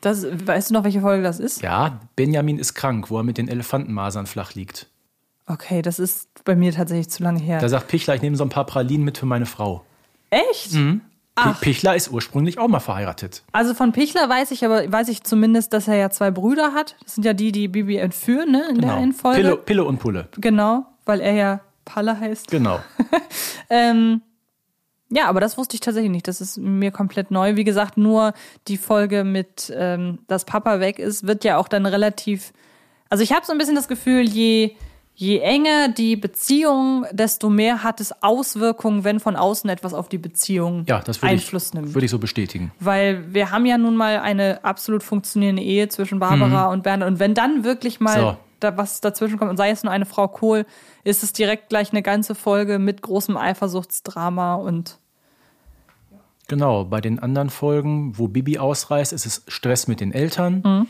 Das, 0.00 0.24
weißt 0.24 0.70
du 0.70 0.74
noch, 0.74 0.84
welche 0.84 1.00
Folge 1.00 1.22
das 1.22 1.40
ist? 1.40 1.62
Ja, 1.62 2.00
Benjamin 2.14 2.58
ist 2.58 2.74
krank, 2.74 3.10
wo 3.10 3.18
er 3.18 3.24
mit 3.24 3.38
den 3.38 3.48
Elefantenmasern 3.48 4.26
flach 4.26 4.54
liegt. 4.54 4.86
Okay, 5.46 5.80
das 5.80 5.98
ist 5.98 6.28
bei 6.44 6.54
mir 6.54 6.72
tatsächlich 6.72 7.08
zu 7.08 7.22
lange 7.22 7.40
her. 7.40 7.58
Da 7.58 7.68
sagt 7.68 7.88
Pichler, 7.88 8.14
ich 8.14 8.22
nehme 8.22 8.36
so 8.36 8.44
ein 8.44 8.50
paar 8.50 8.66
Pralinen 8.66 9.04
mit 9.04 9.18
für 9.18 9.26
meine 9.26 9.46
Frau. 9.46 9.82
Echt? 10.30 10.74
Mhm. 10.74 11.00
Ach. 11.40 11.60
Pichler 11.60 11.94
ist 11.94 12.10
ursprünglich 12.10 12.58
auch 12.58 12.68
mal 12.68 12.80
verheiratet. 12.80 13.44
Also 13.52 13.74
von 13.74 13.92
Pichler 13.92 14.28
weiß 14.28 14.50
ich 14.50 14.64
aber, 14.64 14.90
weiß 14.90 15.08
ich 15.08 15.22
zumindest, 15.22 15.72
dass 15.72 15.86
er 15.88 15.96
ja 15.96 16.10
zwei 16.10 16.30
Brüder 16.30 16.72
hat. 16.74 16.96
Das 17.04 17.14
sind 17.14 17.24
ja 17.24 17.32
die, 17.32 17.52
die 17.52 17.68
Bibi 17.68 17.96
entführen, 17.96 18.50
ne, 18.50 18.66
in 18.68 18.76
genau. 18.76 18.88
der 18.88 18.96
einen 18.96 19.12
Folge. 19.12 19.42
Pille, 19.42 19.56
Pille 19.56 19.84
und 19.84 19.98
Pulle. 19.98 20.28
Genau, 20.36 20.86
weil 21.04 21.20
er 21.20 21.34
ja 21.34 21.60
Palle 21.84 22.18
heißt. 22.18 22.50
Genau. 22.50 22.80
ähm, 23.70 24.22
ja, 25.10 25.26
aber 25.26 25.40
das 25.40 25.56
wusste 25.56 25.74
ich 25.74 25.80
tatsächlich 25.80 26.10
nicht. 26.10 26.28
Das 26.28 26.40
ist 26.40 26.58
mir 26.58 26.90
komplett 26.90 27.30
neu. 27.30 27.56
Wie 27.56 27.64
gesagt, 27.64 27.96
nur 27.96 28.34
die 28.66 28.76
Folge 28.76 29.24
mit, 29.24 29.72
ähm, 29.74 30.18
dass 30.26 30.44
Papa 30.44 30.80
weg 30.80 30.98
ist, 30.98 31.26
wird 31.26 31.44
ja 31.44 31.56
auch 31.56 31.68
dann 31.68 31.86
relativ. 31.86 32.52
Also 33.08 33.24
ich 33.24 33.32
habe 33.32 33.46
so 33.46 33.52
ein 33.52 33.58
bisschen 33.58 33.74
das 33.74 33.88
Gefühl, 33.88 34.28
je 34.28 34.76
je 35.20 35.40
enger 35.40 35.88
die 35.88 36.14
Beziehung, 36.14 37.04
desto 37.10 37.50
mehr 37.50 37.82
hat 37.82 38.00
es 38.00 38.22
Auswirkungen, 38.22 39.02
wenn 39.02 39.18
von 39.18 39.34
außen 39.34 39.68
etwas 39.68 39.92
auf 39.92 40.08
die 40.08 40.16
Beziehung 40.16 40.84
ja, 40.86 41.00
das 41.00 41.24
Einfluss 41.24 41.68
ich, 41.68 41.74
nimmt. 41.74 41.94
Würde 41.94 42.04
ich 42.04 42.10
so 42.12 42.20
bestätigen. 42.20 42.70
Weil 42.78 43.34
wir 43.34 43.50
haben 43.50 43.66
ja 43.66 43.78
nun 43.78 43.96
mal 43.96 44.20
eine 44.20 44.62
absolut 44.62 45.02
funktionierende 45.02 45.60
Ehe 45.60 45.88
zwischen 45.88 46.20
Barbara 46.20 46.68
mhm. 46.68 46.72
und 46.72 46.82
Bernhard. 46.84 47.10
Und 47.10 47.18
wenn 47.18 47.34
dann 47.34 47.64
wirklich 47.64 47.98
mal 47.98 48.20
so. 48.20 48.36
da 48.60 48.76
was 48.76 49.00
dazwischen 49.00 49.38
kommt, 49.38 49.50
und 49.50 49.56
sei 49.56 49.70
es 49.70 49.82
nur 49.82 49.92
eine 49.92 50.06
Frau 50.06 50.28
Kohl, 50.28 50.64
ist 51.02 51.24
es 51.24 51.32
direkt 51.32 51.68
gleich 51.68 51.90
eine 51.90 52.02
ganze 52.02 52.36
Folge 52.36 52.78
mit 52.78 53.02
großem 53.02 53.36
Eifersuchtsdrama 53.36 54.54
und 54.54 54.98
Genau, 56.46 56.84
bei 56.84 57.00
den 57.00 57.18
anderen 57.18 57.50
Folgen, 57.50 58.16
wo 58.16 58.28
Bibi 58.28 58.58
ausreist, 58.58 59.12
ist 59.12 59.26
es 59.26 59.42
Stress 59.48 59.86
mit 59.86 60.00
den 60.00 60.12
Eltern. 60.12 60.62
Mhm. 60.64 60.86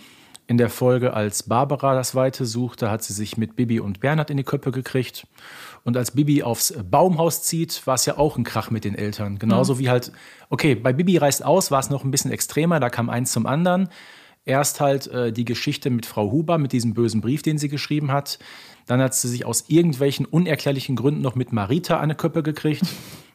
In 0.48 0.56
der 0.56 0.70
Folge, 0.70 1.12
als 1.12 1.42
Barbara 1.42 1.94
das 1.94 2.14
Weite 2.14 2.46
suchte, 2.46 2.90
hat 2.90 3.02
sie 3.02 3.12
sich 3.12 3.37
mit 3.37 3.54
Bibi 3.54 3.80
und 3.80 4.00
Bernhard 4.00 4.30
in 4.30 4.38
die 4.38 4.44
Köpfe 4.44 4.72
gekriegt. 4.72 5.26
Und 5.84 5.94
als 5.94 6.12
Bibi 6.12 6.42
aufs 6.42 6.72
Baumhaus 6.90 7.42
zieht, 7.42 7.87
war 7.87 7.96
es 7.96 8.06
ja 8.06 8.16
auch 8.16 8.38
ein 8.38 8.44
Krach 8.44 8.70
mit 8.70 8.84
den 8.84 8.94
Eltern. 8.94 9.38
Genauso 9.38 9.74
mhm. 9.74 9.78
wie 9.78 9.90
halt, 9.90 10.11
okay, 10.48 10.74
bei 10.74 10.94
Bibi 10.94 11.18
reist 11.18 11.44
aus, 11.44 11.70
war 11.70 11.80
es 11.80 11.90
noch 11.90 12.02
ein 12.02 12.11
bisschen 12.11 12.30
extremer, 12.30 12.80
da 12.80 12.88
kam 12.88 13.11
eins 13.11 13.30
zum 13.30 13.44
anderen. 13.44 13.90
Erst 14.46 14.80
halt 14.80 15.06
äh, 15.08 15.34
die 15.34 15.44
Geschichte 15.44 15.90
mit 15.90 16.06
Frau 16.06 16.32
Huber, 16.32 16.56
mit 16.56 16.72
diesem 16.72 16.94
bösen 16.94 17.20
Brief, 17.20 17.42
den 17.42 17.58
sie 17.58 17.68
geschrieben 17.68 18.11
hat. 18.11 18.38
Dann 18.87 19.02
hat 19.02 19.14
sie 19.14 19.28
sich 19.28 19.44
aus 19.44 19.66
irgendwelchen 19.68 20.24
unerklärlichen 20.24 20.96
Gründen 20.96 21.20
noch 21.20 21.34
mit 21.34 21.52
Marita 21.52 22.00
eine 22.00 22.14
Köppe 22.14 22.42
gekriegt. 22.42 22.87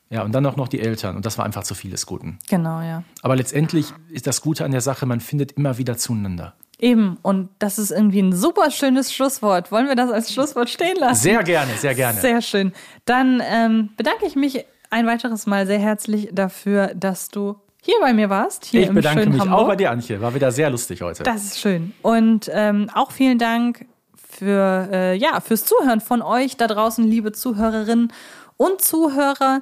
Ja, 0.10 0.24
und 0.24 0.32
dann 0.32 0.46
auch 0.48 0.56
noch 0.56 0.68
die 0.68 0.80
Eltern. 0.80 1.16
Und 1.16 1.28
das 1.28 1.38
war 1.38 1.46
einfach 1.46 1.64
zu 1.64 1.76
viel 1.76 1.92
des 1.92 2.08
Guten. 2.08 2.40
Genau, 2.50 2.82
ja. 2.82 3.04
Aber 3.22 3.36
letztendlich 3.36 3.94
ist 4.10 4.26
das 4.26 4.42
Gute 4.42 4.66
an 4.66 4.72
der 4.72 4.82
Sache, 4.82 5.06
man 5.06 5.20
findet 5.20 5.52
immer 5.54 5.78
wieder 5.78 5.96
zueinander. 5.98 6.56
Eben, 6.80 7.18
und 7.22 7.50
das 7.60 7.80
ist 7.80 7.92
irgendwie 7.92 8.22
ein 8.22 8.34
super 8.34 8.72
schönes 8.72 9.14
Schlusswort. 9.14 9.72
Wollen 9.72 9.88
wir 9.88 9.96
das 9.96 10.12
als 10.12 10.34
Schlusswort 10.34 10.70
stehen 10.70 10.98
lassen? 10.98 11.22
Sehr 11.22 11.44
gerne, 11.44 11.72
sehr 11.78 11.96
gerne. 11.96 12.20
Sehr 12.20 12.42
schön. 12.42 12.74
Dann 13.06 13.42
ähm, 13.46 13.90
bedanke 13.96 14.26
ich 14.26 14.36
mich 14.36 14.66
ein 14.90 15.08
weiteres 15.08 15.46
Mal 15.46 15.66
sehr 15.66 15.80
herzlich 15.80 16.30
dafür, 16.32 16.92
dass 16.96 17.30
du 17.30 17.56
hier 17.82 17.96
bei 18.02 18.14
mir 18.14 18.30
warst. 18.30 18.66
Hier 18.66 18.84
ich 18.84 18.90
bedanke 18.92 19.30
mich 19.30 19.40
Hamburg. 19.40 19.60
auch 19.60 19.68
bei 19.68 19.76
dir, 19.76 19.92
Antje. 19.92 20.22
War 20.22 20.34
wieder 20.34 20.52
sehr 20.52 20.70
lustig 20.70 21.02
heute. 21.02 21.24
Das 21.24 21.44
ist 21.44 21.60
schön. 21.60 21.94
Und 22.02 22.50
ähm, 22.52 22.90
auch 22.94 23.12
vielen 23.12 23.38
Dank 23.38 23.86
für, 24.16 24.90
äh, 24.92 25.16
ja, 25.16 25.40
fürs 25.42 25.66
Zuhören 25.66 26.02
von 26.02 26.22
euch 26.22 26.58
da 26.58 26.68
draußen, 26.68 27.04
liebe 27.04 27.32
Zuhörerinnen 27.32 28.12
und 28.58 28.82
Zuhörer. 28.82 29.62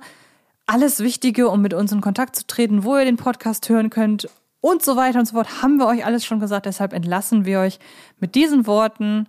Alles 0.65 0.99
Wichtige, 0.99 1.49
um 1.49 1.61
mit 1.61 1.73
uns 1.73 1.91
in 1.91 2.01
Kontakt 2.01 2.35
zu 2.35 2.47
treten, 2.47 2.83
wo 2.83 2.97
ihr 2.97 3.05
den 3.05 3.17
Podcast 3.17 3.67
hören 3.69 3.89
könnt 3.89 4.29
und 4.61 4.83
so 4.83 4.95
weiter 4.95 5.19
und 5.19 5.25
so 5.25 5.35
fort, 5.35 5.61
haben 5.61 5.77
wir 5.77 5.87
euch 5.87 6.05
alles 6.05 6.23
schon 6.23 6.39
gesagt. 6.39 6.67
Deshalb 6.67 6.93
entlassen 6.93 7.45
wir 7.45 7.59
euch 7.59 7.79
mit 8.19 8.35
diesen 8.35 8.67
Worten 8.67 9.27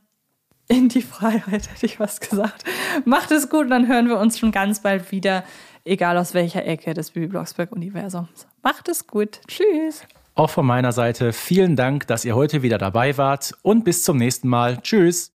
in 0.68 0.88
die 0.88 1.02
Freiheit, 1.02 1.70
hätte 1.72 1.86
ich 1.86 1.98
was 1.98 2.20
gesagt. 2.20 2.64
Macht 3.04 3.30
es 3.32 3.48
gut 3.48 3.64
und 3.64 3.70
dann 3.70 3.88
hören 3.88 4.08
wir 4.08 4.18
uns 4.18 4.38
schon 4.38 4.52
ganz 4.52 4.80
bald 4.80 5.10
wieder, 5.10 5.44
egal 5.84 6.16
aus 6.18 6.34
welcher 6.34 6.64
Ecke 6.64 6.94
des 6.94 7.10
Bibi 7.10 7.26
Blocksberg-Universums. 7.28 8.46
Macht 8.62 8.88
es 8.88 9.06
gut. 9.06 9.40
Tschüss. 9.48 10.02
Auch 10.34 10.50
von 10.50 10.64
meiner 10.64 10.92
Seite 10.92 11.32
vielen 11.32 11.76
Dank, 11.76 12.06
dass 12.06 12.24
ihr 12.24 12.34
heute 12.34 12.62
wieder 12.62 12.78
dabei 12.78 13.18
wart 13.18 13.52
und 13.62 13.84
bis 13.84 14.04
zum 14.04 14.16
nächsten 14.16 14.48
Mal. 14.48 14.78
Tschüss. 14.80 15.32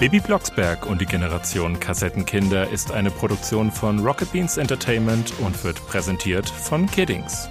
Baby 0.00 0.20
Blocksberg 0.20 0.84
und 0.86 1.00
die 1.00 1.06
Generation 1.06 1.80
Kassettenkinder 1.80 2.68
ist 2.68 2.92
eine 2.92 3.10
Produktion 3.10 3.70
von 3.70 4.00
Rocket 4.00 4.30
Beans 4.30 4.58
Entertainment 4.58 5.32
und 5.38 5.64
wird 5.64 5.86
präsentiert 5.86 6.46
von 6.50 6.86
Kiddings. 6.86 7.48